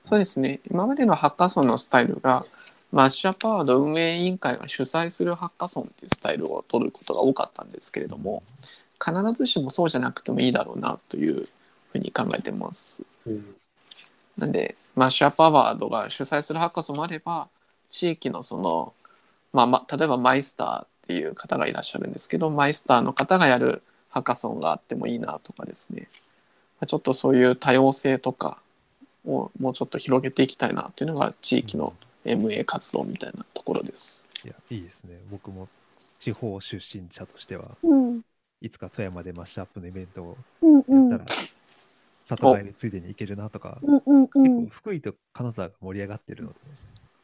[0.05, 0.59] そうですね。
[0.69, 2.45] 今までのハッカソンのスタイルが、
[2.91, 8.43] マッシュアップアワード運営委員会が主催するハッカソンっていうスタイルを取ることが多かったんですけれども、
[9.03, 11.47] 必ずしもそうじゃなくてもいいだろうなという
[11.91, 13.05] ふうに考えてます。
[13.25, 13.55] うん
[14.37, 17.47] なんで、マッシュアップアワードが主催するハッカソンもあれば、
[17.89, 18.93] 地域のその、
[19.53, 26.07] まあ、まあ、例えばマイスターっていう方がいらっしゃるんですけど、マイスターの方がやるハッカソンがあってもいいなとかですね。
[26.79, 28.57] まあちょっとそういう多様性とか
[29.25, 31.93] をもうちょっと広げていきたいなっていうのが地域の
[32.25, 34.27] MA 活動みたいなところです。
[34.43, 35.67] いやいいですね僕も
[36.19, 38.21] 地方出身者としてはうん。
[38.61, 41.09] いつか富山でマッシュアップのイベントをうんうん。
[41.09, 41.31] やったら、
[42.23, 44.67] 里帰りついでに行けるなとか、うんうんう結構ん。
[44.67, 46.55] 福井と金沢が盛り上がってるので、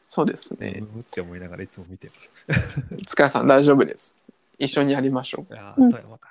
[0.08, 0.96] そうですねう。
[0.98, 2.12] むって思いながらいつも見て
[2.50, 2.82] ます。
[3.06, 4.18] 塚谷さん大丈夫です。
[4.60, 5.54] 一緒にやりましょう。
[5.54, 6.30] いやー、うん富山か。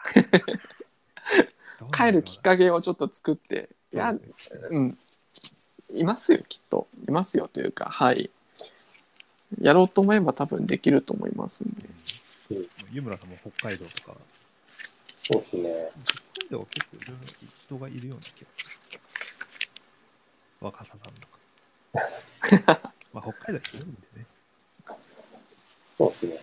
[1.93, 4.21] 帰るきっかけをちょっと作って、いや、け
[4.71, 4.99] うん、
[5.95, 6.87] いますよ、きっと。
[7.09, 8.31] いますよというか、はい。
[9.61, 11.89] やろうと思えば多分できると思いますんで。
[12.93, 14.17] 湯村さんも北海道とか、
[15.33, 15.63] そうですね。
[16.05, 17.27] 北海道は結構いろいろ
[17.65, 19.01] 人がいるような気がする。
[20.61, 21.29] 若狭さんと
[22.75, 22.93] か。
[23.13, 24.27] まあ、北海道広いんでね。
[25.97, 26.41] そうですね。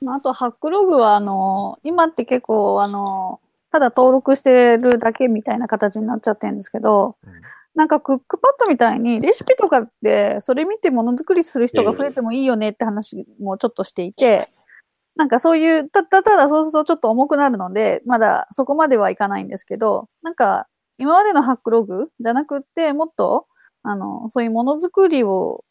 [0.00, 7.32] まああと、ハックログは、あの、今って結構、あの、ただ登録してるだけみたいな形になっちゃってるんですけど、うん
[7.74, 14.50] なんかクックパッドみたいにレシピとかってそれ見てものづくりする人が増えてもいいよねって話もちょっとしていて、
[15.14, 23.46] なんかそういう、たたただそうするとちょっと重くなるので、まだそこまではいかないんですけど、なんか今までのハックログじゃなくってもっと、
[23.82, 25.64] あの、そういうものづくりを、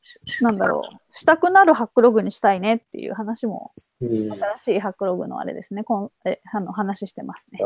[0.00, 4.32] しなんだろう、したくなるハックログにしたいねっていう話も、うん。
[4.32, 7.60] 新しいハックログのあれですね、こんえあの話してますね。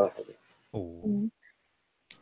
[0.73, 1.29] うん。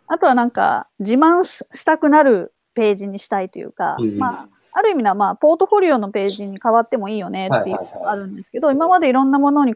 [0.08, 4.18] あとはなんか自慢ししたくなるページにしたいというか、うん。
[4.18, 9.76] まあ、ある意味ではまあポートフォリオのページに変わってもいいよねっていうのがあるんですけど、今までいろんなものに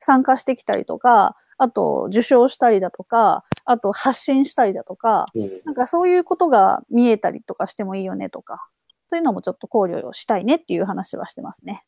[0.00, 5.50] 参加してきたりとか、あと受賞したりだとか、あと発信したりだとか、うん。
[5.64, 8.68] なんかそういうことが見えたりとかしてもいいよねとか、
[9.08, 11.84] そういうのもちょっと考慮をしたいねっていう話はしてますね。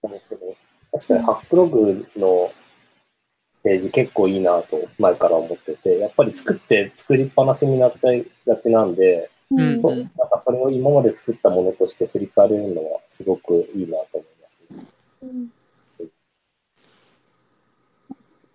[0.90, 2.50] 確かにハックログの
[3.62, 14.86] ページ結構いいなと前から思ってて、やっぱり作って作りっぱなしになっちゃいがちなんで、うんそう、なんかそれを今まで作ったものとして振り返れるのはすごくいいなと思いますね。
[15.22, 15.48] うん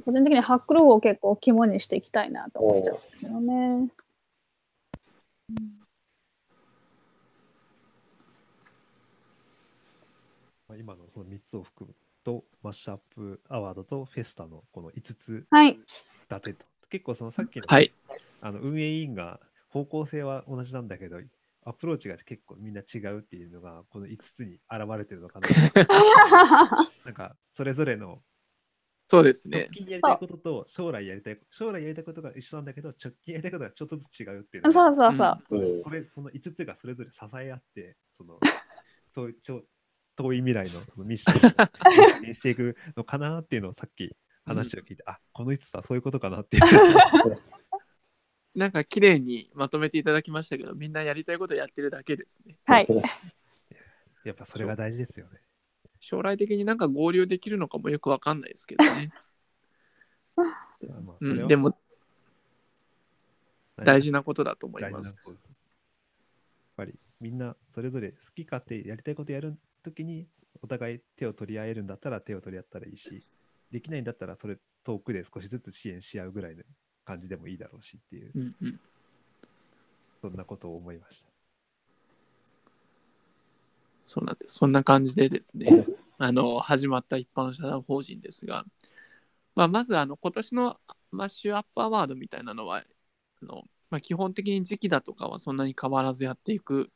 [0.06, 3.90] 個人的にハックログを結構肝にしていきたいなと思っちゃうんですけどね。
[10.68, 15.80] まあ、今のその3つを含むと、マッシュアップアワードとフェスタのこの5つはい。
[16.30, 16.66] 立てと。
[16.90, 17.94] 結構そのさっきの,、はい。
[18.42, 19.40] あの運営委員が
[19.74, 21.18] 方向性は同じなんだけど、
[21.66, 25.48] アプローチが結構みんな違うっていうのが、この5つに現れてるのかな。
[27.06, 28.22] なんか、それぞれの
[29.10, 29.70] そうですね直。
[29.72, 35.14] 近やりたいことと将来やりたい、将来やりたいことが一緒なんだけど、直近やりたいことがちょっとずつ違うっていうのそがうそう
[35.50, 35.60] そう。
[35.60, 35.90] うんこ。
[35.90, 38.40] れ、その5つがそれぞれ支え合って、その、
[39.16, 39.64] 遠いちょ
[40.16, 44.16] 遠い未来のそのミッションを実現していくのかなっていうのをさっき
[44.46, 46.64] 話を聞いて、あこの5つはそういうことかなっていう。
[48.56, 52.58] なんか綺麗にまとめていただきましたけど、みんなやりたいことやってるだけですね。
[52.66, 52.88] はい。
[54.24, 55.40] やっぱそれが大事ですよね。
[56.00, 59.12] 将来的になんか合流できるのかもよくわかんないですけどね。
[61.22, 61.78] うん、でも
[63.78, 65.30] 大事ななことだと思い大ます。
[65.30, 65.40] やっ
[66.76, 70.28] ぱりみんなそれぞれ好き勝手やりたいことやるときに
[70.62, 73.26] お互い手を取り合えるんだったら手を取り合ったらいいし、
[73.72, 76.64] できないんだったらそれ遠くで少しずつ支援し合うぐらいの
[77.06, 78.80] 感じでもいいだろうしっていう、うんうん、
[80.22, 81.30] そんなことを思いました。
[84.04, 84.56] そうなんです。
[84.56, 85.86] そんな感じでですね、
[86.18, 88.66] あの、始まった一般社団法人ですが、
[89.56, 90.78] まあ、まず、あの、今年の
[91.12, 92.84] マッシュアップアワードみたいなのは、
[93.42, 96.90] あの、まあ、基本的に時期だとかはそんなに変わらずやっていく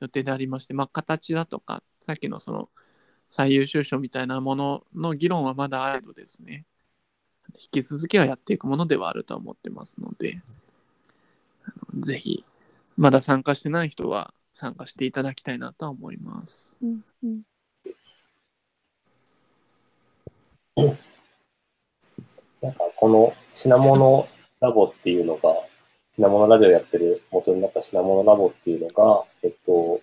[0.00, 2.68] 予定でありまして、まあ、形だとか、さっきのその、
[3.28, 6.66] 最優秀賞みたいなものの議論はまだあれどですね、
[7.54, 10.40] 引き続きはやっていくものではあると思ってますので、
[12.00, 12.44] ぜひ、
[12.96, 16.76] まだ参加してない人は参加していただきたいなとは思います。
[16.82, 17.42] うんうん
[22.60, 24.26] なんかこの品物
[24.60, 25.54] ラボっていうのが、
[26.12, 30.00] 品物ラジオやってる元になった品物ラボっていうのが、えっと、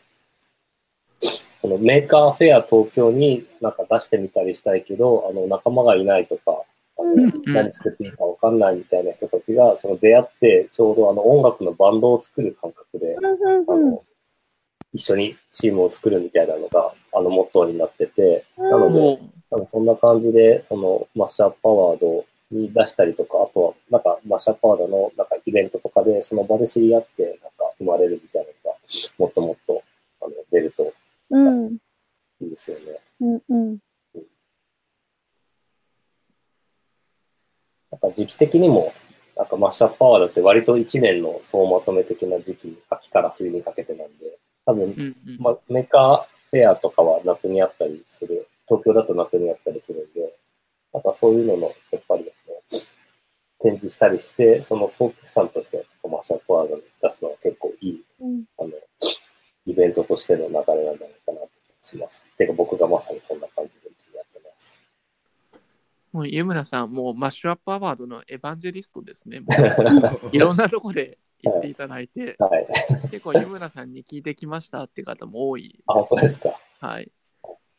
[1.61, 6.63] この Maker Faire 東京になんか出してみたりしたいけど、あの仲間がいないとか、
[7.45, 13.21] 何作っていいかわかんないみたいな人たちが、その出会ってちょうどあの音楽のバンドを作る感覚で、あ
[13.75, 14.03] の
[14.93, 19.19] 一緒にチームを作るみたいなのが、あのモットーになってて、なので、
[19.49, 28.77] 多分そんな感じで、その Mashup Award に出したりとか、あとは、なんか Mashup Award のなんかイベントとかで、その場で知り合って、なんか生まれるみたいなのが、
[29.17, 29.81] もっともっと
[30.21, 30.93] あの出ると
[31.29, 31.77] うん。
[32.41, 32.99] いいですよね。
[33.21, 33.77] うんうん
[37.91, 38.93] なんか時期的にも、
[39.35, 50.33] なんか Mashup Award って割と1年の総まとめ的な時期、秋から冬にかけてなんで、多分うんうんまあ、 Maker Faire とかは夏にあったりする、東京だと夏にあったりするんで、
[50.93, 52.31] なんかそういうのの、やっぱり、ね、
[53.61, 58.69] 展示したりして、その総決算として Mashup Award に出すのは結構いい、うんあの、
[59.65, 61.49] イベントとしての流れなんじゃないかなと
[61.81, 62.23] します。
[62.37, 63.91] てか僕がまさにそんな感じで。
[66.12, 69.39] もう湯村さん、もうマッシュアップアワードのエヴァンジェリストですね。
[69.41, 72.68] もういろんなとこで言っていただいて、はい。
[73.12, 75.82] 結構湯村さんに聞いてきましたって方も多い。
[75.88, 76.59] あ、本当ですか。
[76.80, 77.12] はい。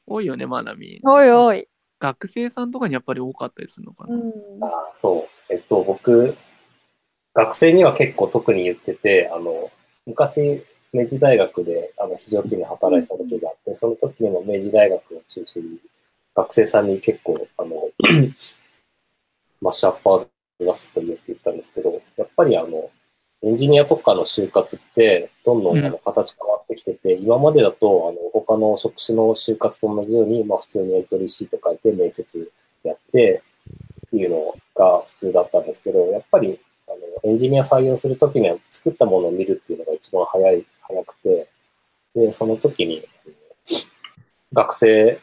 [0.06, 1.00] 多いよね、まなみ。
[1.04, 1.68] おいおい。
[2.00, 4.16] 学生さんとかにやっぱり多かったりするのかな。
[4.16, 4.32] うん
[4.64, 5.52] あそう。
[5.52, 6.36] えっと、僕、
[7.34, 9.70] 学生には結構特に言ってて、あの、
[10.06, 15.78] 昔、明治大学であの非常勤で働いてた時があって、その時にも明治大学を中心に
[16.34, 17.90] 学生さんに結構、あの、
[19.60, 20.26] マッシュアッパー
[20.58, 22.90] 出すと言って言ったんですけど、やっぱりあの、
[23.44, 32.50] エンジニアとかの就活って、どんどんあの形変わってきてて、今までだと、あの、他の職種の就活と同じように、まあ普通にエントリーシート書いて面接
[32.84, 33.42] やって、
[34.06, 41.48] っていうのが普通だったんですけど、やっぱり、あの、エンジニア採用するときには作ったものを見るっていうのが一番早い、早くて、
[42.14, 43.04] で、その時に、
[44.52, 45.18] 学生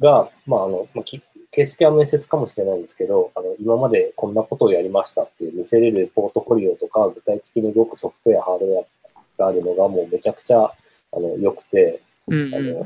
[0.00, 1.22] が、まあ、あの、まあき
[1.52, 10.72] 形式は面接かもしれないんですけど、あの、今までこんなことをやりましたっていう見せれるポートフォリオとか、具体的に動くソフトウェア、ハードウェアがあるのがもうめちゃくちゃ、あ
[11.12, 12.84] の、良くて、あの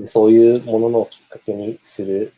[0.00, 2.32] でそういうもののきっかけにする、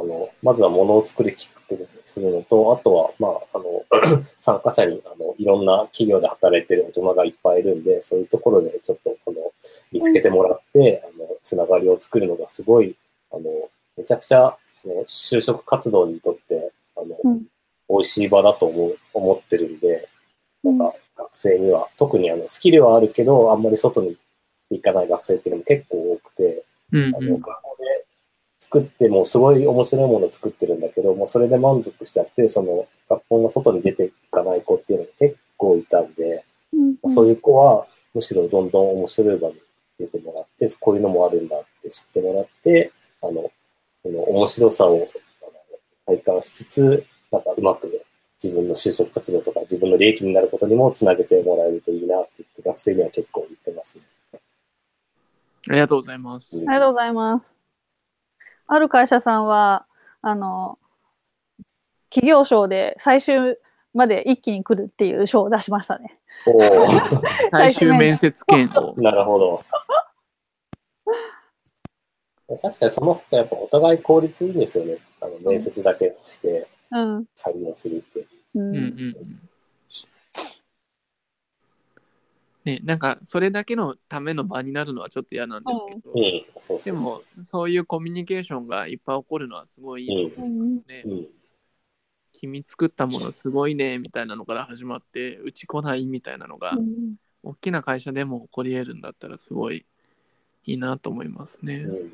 [0.00, 3.84] あの、まずはものを作るきっかけにするのと、あとは、まあ、あの、
[4.40, 9.36] 参加者に、あの、いろんな企業で働いてる大人がいっぱいいるんで、そういうところでちょっと、あの、
[9.92, 12.96] 見つけてもらって、あの、つながりを作るのがすごい、
[13.30, 13.42] あの、
[13.96, 17.42] めちゃくちゃ、あの就職活動にとって、あの、うん。
[17.90, 20.08] 美味しい場だと思う、思ってるんで、
[20.64, 20.78] うん。
[20.78, 24.16] なんか、学生には、特にあの、スキルはあるけど、あんまり外に
[24.70, 27.69] 行かない学生っていうのも結構多くて、あの、学
[28.60, 39.54] 作ってもすごい面白いものを作ってるんだけど、もうそれで満足しちゃって、その学校の外に出ていかない子っていうのが結構いたんで、うんそういう子はむしろどんどん面白い場に
[39.98, 42.92] 出てもらって、こういうのもあるんだって知ってもらって、
[43.22, 43.52] あの、こ
[44.04, 45.08] の面白さを
[46.06, 48.04] 体感しつつ、なんかうまく
[48.42, 54.04] 自分の就職活動とか自分の利益になることにもつなげてもらえるといいなって言って学生には結構言ってますね。
[55.68, 56.56] ありがとうございます。
[56.56, 57.49] ありがとうございます。
[58.72, 59.84] ある会社さんは、
[60.22, 60.78] あの、
[62.08, 63.56] 企業賞で最終
[63.94, 66.20] まで一気に来るっていう賞を出しましたね。
[66.46, 68.94] おー 最終面接権を。
[69.02, 69.64] なるほど。
[72.62, 74.98] 確かにその方がやっぱお互い効率いいんですよね。
[75.20, 77.24] あの面接だけしてうん。
[77.36, 78.20] 採用するって。
[78.20, 78.78] ううんうんん。
[78.78, 79.49] うん
[82.64, 86.82] ね、なんかそれだけのための場になるのはちょっと嫌なんですけど、うん、そうそう。
[86.84, 91.02] でもそういうコミュニケーションがいっぱい起こるのはすごいいいと思いますね。
[91.06, 91.26] うん、
[92.32, 99.86] 君作ったものすごいねみたいなのから始まってうち来ないみたいなのがうん大きな会社でも起こり得るんだったらすごい
[100.66, 101.76] いいなと思いますね。
[101.76, 102.12] うん、うん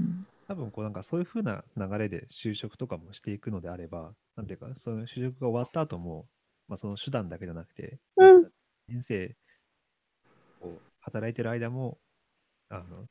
[0.00, 6.26] うん多分こうなんかそういう風な流れで就職とかもしていくのであれば、なんていうか、その就職が終わった後も、
[6.68, 8.50] まあ、その手段だけじゃなくて、うん。
[8.88, 9.36] 人生
[10.60, 11.98] を働いてる間も、
[12.68, 13.06] あの、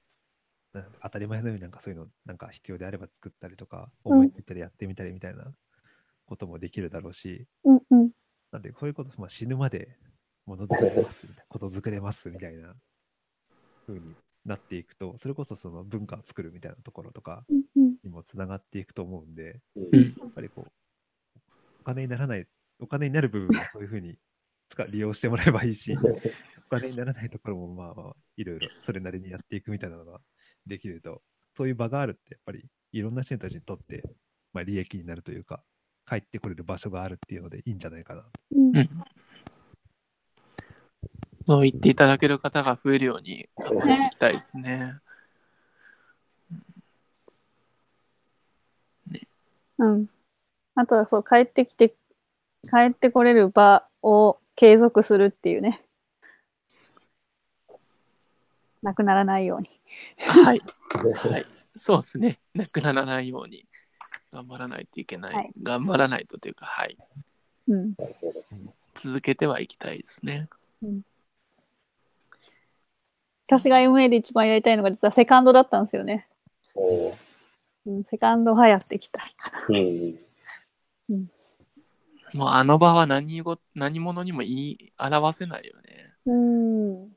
[1.02, 4.14] 当たり前のようになんかそういうのなんか必要であれば作ったりとか、うん。
[4.14, 5.52] 思いついたりやってみたりみたいな
[6.26, 8.12] こともできるだろうし、うんうん。
[8.52, 9.98] なんでこういうこと、まあ、死ぬまで
[10.46, 12.74] ものづくれますみたいな、ことづくれますみたいな
[13.88, 17.46] 風になっていくと、それこそその文化を作るみたいなところとか
[18.04, 20.04] にもつながっていくと思うんで、うんうん。
[20.04, 20.72] やっぱりこう、
[21.82, 22.48] お金にならない、
[22.82, 24.18] お金になる部分はそういうふうに
[24.70, 25.94] 使 利用してもらえばいいし、
[26.68, 30.20] お金にならないところもまあまあ、いろいろそれなりにやっていくみたいなのが
[30.66, 31.22] できると、
[31.56, 34.04] そういう場があるって、やっぱりいろんな人たちにとって、
[34.54, 35.64] まあ、利益になるというか、
[36.06, 38.30] 帰ってこれる場所があるっていうのでいいんじゃないかな。
[38.52, 38.90] うんうん
[41.48, 45.00] そう言っていただける方が増えるように頑いきたいですね。
[49.80, 50.08] うん。
[50.76, 51.96] あとはそう、帰ってきて、
[52.70, 55.82] 帰ってこれる場を継続するっていうね。
[58.82, 59.70] なくならないように。
[60.18, 60.62] はい。
[61.30, 61.46] はい。
[61.78, 62.40] そうですね。
[62.54, 63.66] なくならないように
[64.32, 65.34] 頑張らないといけない。
[65.34, 66.98] はい頑張らないとというか、はい。
[67.68, 67.94] うん。
[68.96, 70.48] 続けてはいきたいですね。
[73.48, 76.28] 私が MA で一番やりたいのが実はセカンドだったんですよね。
[77.86, 79.80] うん、セカンドはやっていきたいかな。
[81.10, 81.30] うん、
[82.34, 86.14] もうあの場は何ご何者にも言い表せないよね。
[86.26, 87.02] うん。
[87.02, 87.14] なんか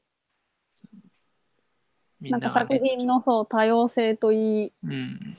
[2.21, 2.53] みんなが、ね。
[2.69, 5.37] 作品のそう多様性といい、うん。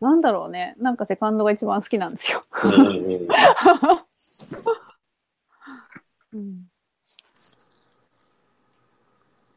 [0.00, 0.74] なんだろうね。
[0.78, 2.44] なんかセカンドが一番好きなんですよ。
[2.64, 3.28] うんうん
[6.34, 6.56] うん。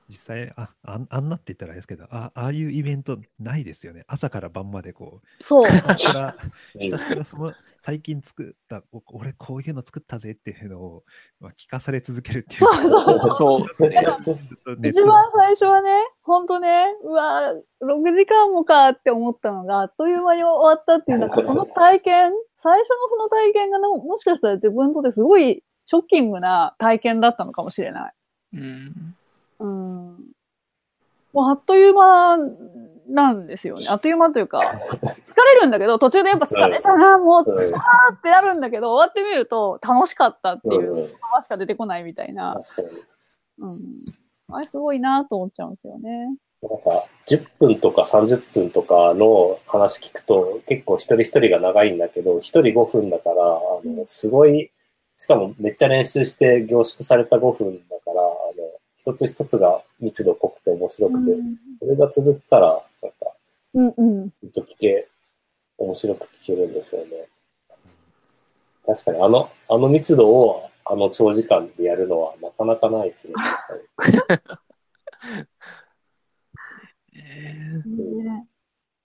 [0.10, 4.03] 実際ああん、あんなって言ったらあれですけど、あああいうイベントないですよね。
[4.07, 5.63] 朝から晩までこう、そう。
[5.69, 6.36] ひたすら、
[6.80, 7.53] ひたすらその
[7.86, 11.03] 最近作った、お俺こういうの作ったぜっていうのを、
[11.39, 12.61] まあ、聞かされ続けるっていう。
[12.61, 15.91] そうそう一番最初はね、
[16.23, 17.53] ほんとね、うわ
[17.84, 28.13] 6時間もかって思ったのが、あっという間に終わったっていう、なんかその体験、最初のその体験がのもしかしたら自分にとってすごいショッキングな体験だったのかもしれない。
[28.53, 29.15] うん。
[29.60, 30.36] うん。
[31.34, 32.38] もうあっという間
[33.08, 33.86] なんですよね。
[33.89, 34.64] あっという間というか、疲
[35.53, 42.60] れるんだけど、途中でやっぱ疲れたな、もう、うんあーってなるんだけど、終わってみると楽しかったっていううん言葉しか出てこないみたいな。
[43.58, 43.80] うん。
[44.51, 46.38] あれすごいなと思っちゃうんですよね。
[46.62, 54.72] なんか、10分とか30分とかの話聞くと、結構一人一人が長いんだけど、一人5分だから、あの、すごい、
[55.18, 58.05] しかもめっちゃ練習して凝縮された5分だか
[59.06, 61.32] 一つ一つが密度濃くて面白くて、
[61.80, 63.18] それが続くから、なんか、
[63.76, 64.34] うんうん。
[64.41, 65.08] ずっと聞け、
[65.78, 67.28] 面白く聞けるんですよね。
[68.88, 73.45] 確かに、あの、あの密度を、あの長時間でやるのはなかなかないですね、確
[73.97, 74.39] かに。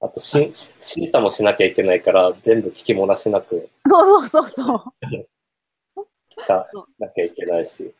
[0.00, 4.84] あとし、し審査もしなきゃいけないから、全部聞き漏らしなくそうそうそうそう。
[6.42, 6.66] 聞か
[6.98, 7.92] なきゃいけないし、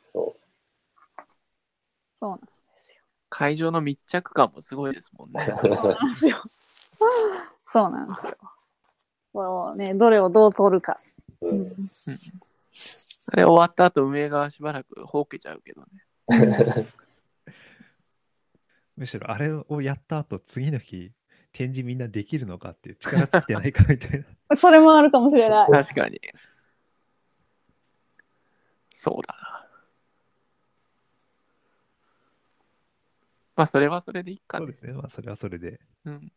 [2.21, 3.03] そそうなんですよ。
[3.31, 5.41] 会場の密着感もすごいですもんね。
[5.61, 6.37] そうなんですよ。
[7.67, 8.37] そうなんですよ。
[9.33, 10.97] これをね、どれをどう取るか。
[11.41, 11.47] う。
[11.47, 11.87] ううんん
[13.33, 16.87] あれ終わった後、運営がしばらくほうけちゃうけどね。
[18.97, 21.13] むしろあれをやった後、次の日、
[21.53, 24.57] 展示みんなできるのかっていう力尽きてないかみたいな。
[24.57, 25.71] それもあるかもしれない。
[25.71, 26.21] 確かに。
[28.93, 29.50] そうだな。
[33.61, 34.77] まあ、それはそれでいいかねそうで。
[34.79, 34.95] すね。
[34.95, 35.81] まあ、それはそれで。
[36.07, 36.33] うん。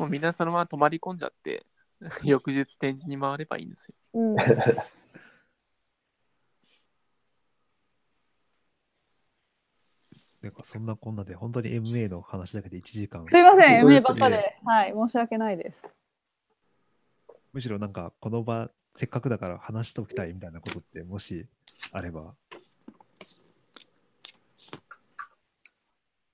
[0.00, 1.64] もうみんなそのまま泊まり込んじゃって、
[2.24, 3.94] 翌日展示に回ればいいんですよ。
[4.14, 4.36] うん。
[10.42, 13.24] なんかそんなこんなで、本当に MA の話だけで1時間。
[13.28, 14.56] すいません、本当です MA ねばっかで。
[14.64, 15.84] はい、申し訳ないです。
[17.52, 21.46] むしろなんか、この場、せっかくだから話しておきたいみたいなことって、もし
[21.92, 22.34] あれば。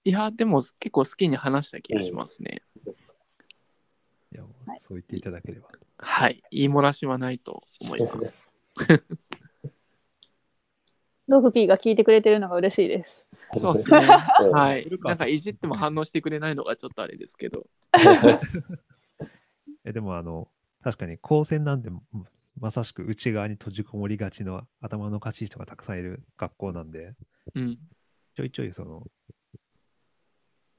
[0.05, 2.63] いや、でも結構好きに話した気がしますね。
[4.33, 4.43] いや、
[4.79, 5.69] そう言っていただければ。
[5.99, 6.43] はい。
[6.51, 8.35] 言い漏らしはないと思います。
[11.27, 13.25] ドグ ピーが聞いてくれてるのが嬉しいです。
[13.57, 14.07] そうですね。
[14.43, 17.67] うんはいなんかいじっても反応してくれないのがちょっとあれですけど。
[19.85, 20.49] えでも、あの、
[20.83, 22.03] 確かに高専なんで、うん
[22.61, 27.15] まさしく内側に閉じこもりがちの頭のおかしい人がたくさんいる学校なんで、
[27.55, 27.79] うん。
[28.37, 29.03] ちょいちょいその、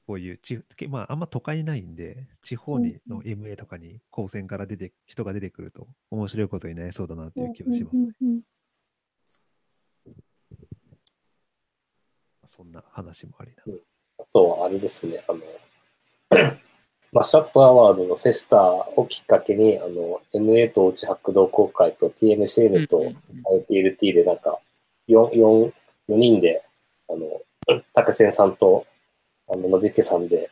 [0.06, 7.98] こういう地、けまあ、あんま都会にないんで、地方にの MA とかに高専から出て、人が出てくると面白いことになりそうだなという気がします。
[7.98, 8.42] うんうんうん
[12.48, 13.64] そんな話もありな。
[14.20, 15.40] あとはあれですね、あの、
[17.12, 23.16] マッシュアップアワードのフェスタをきっかけに、あの、MA と落ち発同好会と TMCN とうんうん
[23.70, 24.60] IPLT でなんか、
[25.10, 25.74] 4、4、
[26.10, 26.64] 4人で、
[27.10, 28.86] あの、竹仙さんと、
[29.48, 30.50] あの、のびけさんで、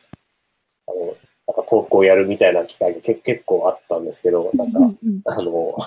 [0.87, 1.05] あの、
[1.47, 5.21] なんかトークをやるみたいな機会がけ結構あったんですけど、なんか、うんうん。
[5.25, 5.77] あの、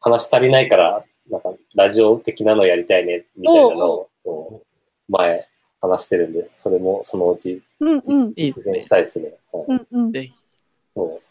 [0.00, 4.62] 話足りないから、なんか、ラジオ的なのやりたいね、みたいなのを、
[5.08, 5.46] 前、
[5.80, 8.28] 話してるんで、それもそのうちうんうん。
[8.30, 8.88] いいですね実現し。
[8.88, 9.34] たいですね。
[9.52, 9.64] はい。
[9.68, 10.12] うんうん。
[10.12, 10.32] ぜひ。
[10.94, 11.22] そう。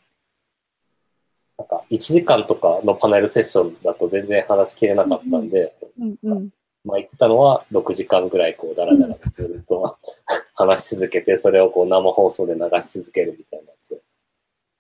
[1.58, 6.50] なんか、1時間とかのパネルセッションだと全然話しきれなかったんで、うんうん
[6.84, 9.98] まあ言ってたのは6時間ぐらいこう、だらだらずっと
[10.56, 14.02] 話し続けて、それをこう生放送で流し続けるみたいなやつ。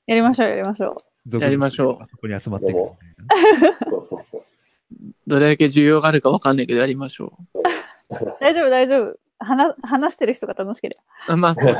[0.07, 2.97] やりましょう、やりましょ続やりましょうあそこに集まっても
[3.89, 4.43] そうそうそう。
[5.25, 7.59] どれだけ需要があるかわかんないけどやりましょう。
[8.41, 9.17] 大丈夫、大丈夫。
[9.39, 10.97] 話話してる人が楽しけれ
[11.27, 11.35] ば。
[11.37, 11.75] まあ、そう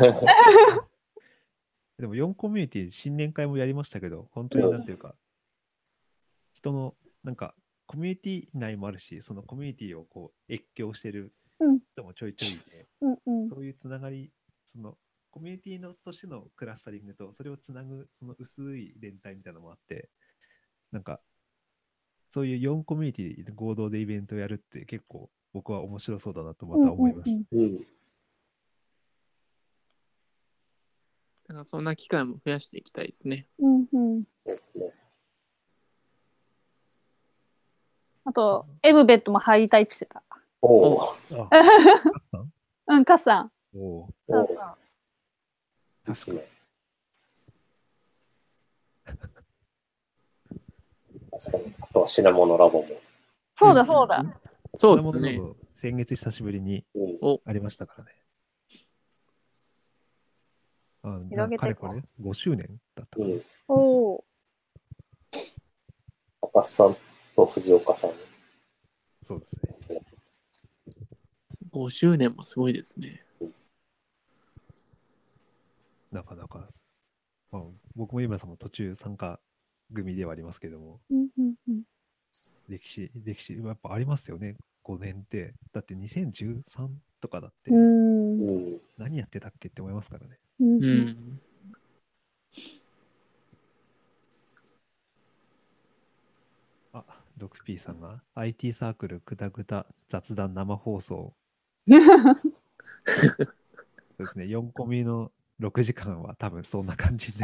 [2.00, 5.16] でも4コミュニティ新年会もやりましたけど、本当になんていうか、
[6.54, 7.56] 人の、なんか、
[7.86, 13.50] コミュニティ内もあるし、そのコミュニティをこう、越境してるうん人もちょいちょいいて、うんうん。
[13.50, 14.32] そういうつながり、
[14.66, 14.98] その、
[15.32, 20.10] コミュニティのとしてのクラスタリングと、それをつなぐ、その薄い連帯みたいなのもあって、
[20.92, 21.22] なんか、
[22.30, 27.46] そういう4コミュニティで合同でイベントをやるって結構僕は面白そうだなとまた思いました。
[27.52, 27.78] うんうん。
[27.78, 27.84] だ
[31.48, 33.48] からそんな機会も増やしていきたいですね。
[33.60, 34.24] うんうん。
[34.48, 34.94] そうですね。
[38.26, 40.24] あと、エブベッドも入りたいって言ってた。
[40.62, 41.16] おお。
[41.32, 41.60] あ、カ
[42.20, 42.54] ツさん
[42.88, 43.52] うん、カッさん。
[43.76, 44.48] おおおお。
[44.48, 44.72] カッさ
[46.06, 46.48] んですね。
[51.32, 51.76] 確かに。
[51.82, 52.88] あとは品物ラボも。
[53.56, 54.24] そうだそうだ。
[54.76, 55.40] そうですね。
[55.74, 57.40] 先月久しぶりにうん。
[57.46, 58.12] ありましたからね。
[61.06, 63.28] あ広げてかれこれ？5周年だったかな。
[63.28, 63.44] うん。
[63.68, 64.26] おお。
[66.42, 66.96] 高須さん
[67.36, 68.12] と藤岡さん。
[69.22, 70.00] そうですね。
[71.72, 73.26] 5周年もすごいですね。
[76.12, 76.68] なかなか、
[77.52, 77.64] まあ、
[77.96, 79.40] 僕も今さんも途中参加
[79.94, 81.84] 組ではありますけども、うんうんうん
[82.70, 84.56] 歴史、歴史、やっぱありますよね、
[84.86, 85.54] 5年って。
[85.74, 87.72] だって2013とかだって。
[87.72, 90.40] 何やってたっけって思いますからね。
[90.60, 91.42] うんううん
[97.64, 101.34] ピーさんが IT サークルくだぐだ雑談生放送。
[101.92, 101.94] そ
[104.20, 107.44] うですね、4個目の6時間は多分そんな感じで。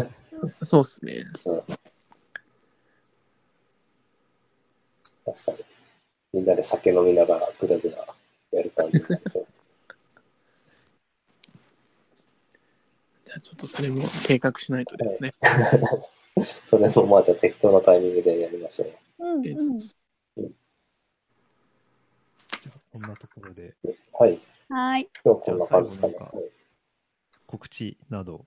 [0.62, 1.24] そうっすね。
[5.24, 5.58] 確かに。
[6.32, 8.06] みんなで酒飲みながらぐだぐだ
[8.52, 9.46] やる感じになりそう。
[13.24, 15.34] じゃあちょっとそれも計画しないとですね。
[16.40, 18.92] それもまあじゃあ適当なタイミングでやりましょう。
[19.42, 19.80] うんでうん。
[19.80, 19.96] す
[20.36, 23.74] じゃあそんなところで。
[24.18, 24.40] はい。
[24.68, 25.08] はい。
[25.24, 26.32] 今日こんな感じですか
[27.46, 28.46] 告知など。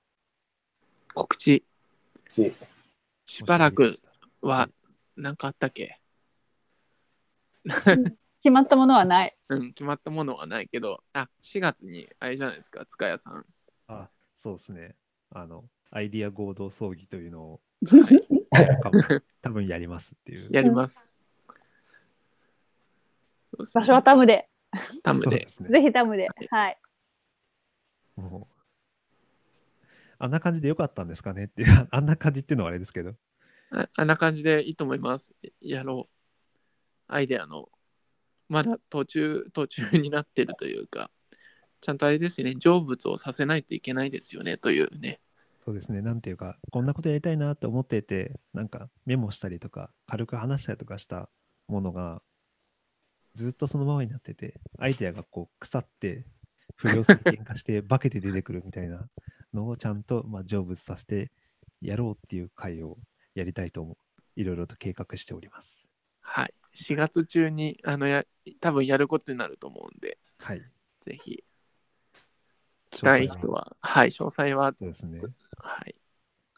[1.13, 1.63] 告知、
[2.27, 2.53] ち
[3.25, 3.99] しばらく
[4.41, 4.69] は
[5.15, 6.01] 何かあったっけ？
[8.45, 9.33] 決まったものはない。
[9.49, 13.45] うん、決まったものはないけど、あ、4月にあれじゃないですか、塚谷さん。
[13.87, 14.95] あ、そうですね。
[15.31, 17.61] あの、アイディア合同葬儀というのを、
[19.41, 20.49] 多分やりますっていう。
[20.53, 21.15] やります。
[23.51, 24.49] そうですね場所はタムで。
[25.03, 25.47] タムで。
[25.47, 26.27] ぜひタムで。
[26.49, 26.77] はい。
[28.15, 28.55] もう、
[30.17, 33.15] あんな感じでよかったんですかねっていう、あんな感じっていうのはあれですけど。
[33.71, 35.35] ああんな感じでいいと思います。
[35.59, 36.15] やろう。
[37.07, 37.69] アイデアの、
[38.47, 41.11] まだ途中、途中になってるというか、
[41.81, 45.19] ちゃんとあれですね、成仏をさせないといけないですよね、というね。
[45.65, 46.01] そうですね。
[46.01, 51.27] なんていうか、こんなことやりたいなと思ってて、なんかメモしたりとか、軽く話したりとかした
[51.67, 52.21] ものが、
[53.33, 56.23] ずっとそのままになってて、アイデアがこう腐って、
[56.75, 59.09] 不良性変化して 化けて出てくるみたいな
[59.53, 61.31] のをちゃんと、まあ、成仏させて
[61.81, 62.99] やろうっていう会を
[63.33, 63.97] やりたいと思う。
[64.35, 65.87] いろいろと計画しております。
[66.21, 66.53] はい。
[66.75, 68.23] 4月中に、あの、や、
[68.59, 70.61] 多分やることになると思うんで、はい。
[71.01, 71.43] ぜひ、
[72.95, 75.21] 詳したい細人は、はい、詳細は、そうですね。
[75.57, 75.95] はい。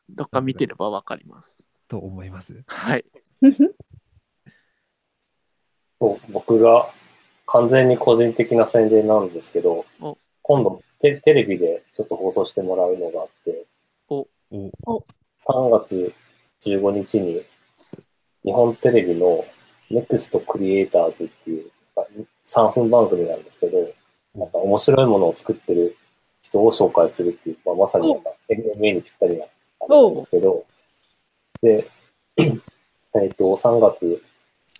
[0.09, 1.65] どっか見てればわかります。
[1.87, 2.63] と思います。
[2.67, 3.05] はい。
[5.99, 6.91] そ う僕が
[7.45, 13.65] 完全に個人的な宣伝なんですけどお、今度テテレビでちょっと放送してもらうのがあって、
[14.09, 14.27] お
[15.39, 16.13] 3月
[16.61, 17.43] 15日に
[18.43, 19.45] 日本テレビの
[19.91, 21.71] NEXT クリエイターズっていう
[22.45, 23.77] 3分番組なんですけど、
[24.35, 25.95] なんか面白いものを作ってる
[26.47, 28.15] 人を紹介するっていう、まあ、まさに
[28.49, 29.45] MMA にぴったりな
[29.87, 30.65] なんですけど、
[31.61, 31.89] で、
[32.37, 34.23] えっと、3月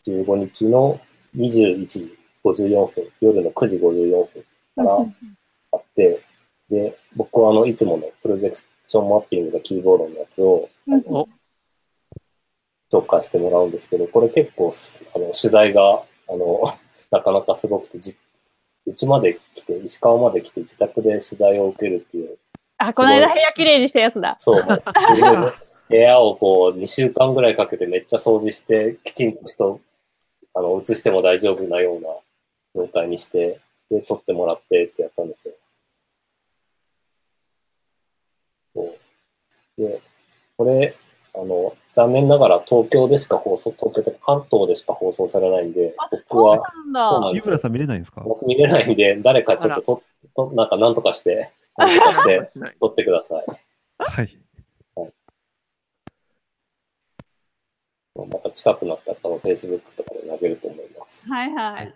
[0.06, 1.00] 15日の
[1.36, 4.26] 21時54分、夜の9時54分
[4.76, 4.98] から
[5.74, 6.22] あって、
[6.70, 10.70] で、僕はあの、いつものプロジェクションマッピングとキーボードのやつを
[11.06, 11.28] お、
[12.92, 16.62] 紹介してもらうんですけど、これ結構す、あの、取材が、あの、
[17.12, 18.18] なかなかすごくて、じ
[18.88, 22.38] うちまで来て、石川まで来て自宅で取材を受けるっていう、
[22.78, 24.36] あ、この間部屋きれいにしたやつだ。
[24.40, 24.64] そう、
[25.90, 29.82] 部屋をこう、2週間ぐらいかけてめっちゃ掃除して、きちんと人、
[30.54, 32.08] あの、映しても大丈夫なような
[32.76, 33.60] 状態にして、
[33.92, 35.54] で、撮ってもらってってやったんですよ。
[38.74, 40.02] そうで、
[40.58, 40.96] これ、
[41.40, 46.58] あの、残念ながら東京でしか放送、東京とか関東でしか放送されないんであ、、僕は。
[46.74, 48.22] そうなんですよ湯村さん見れないんですか？
[48.22, 50.04] 僕見れないんで、誰かちょっとと、
[50.50, 53.46] と、なんかなんとかして、なんとかして 撮ってください。
[54.00, 54.40] はい。
[58.16, 61.24] また近くなったら多分 Facebook とかで投げると思います。
[61.28, 61.94] はいはい。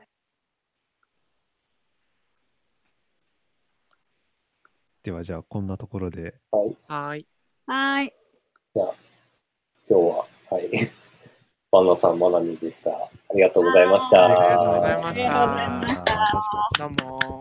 [5.03, 6.77] ではじゃあこんなところではい。
[6.87, 7.25] はい。
[7.73, 8.13] はい。
[9.91, 10.71] 今日は、はい。
[11.69, 12.91] バンナさん、マナミでした。
[12.91, 14.21] ありがとうございました。
[14.21, 15.95] はいありがとうございまし
[16.77, 16.87] た。
[16.87, 17.40] どうも。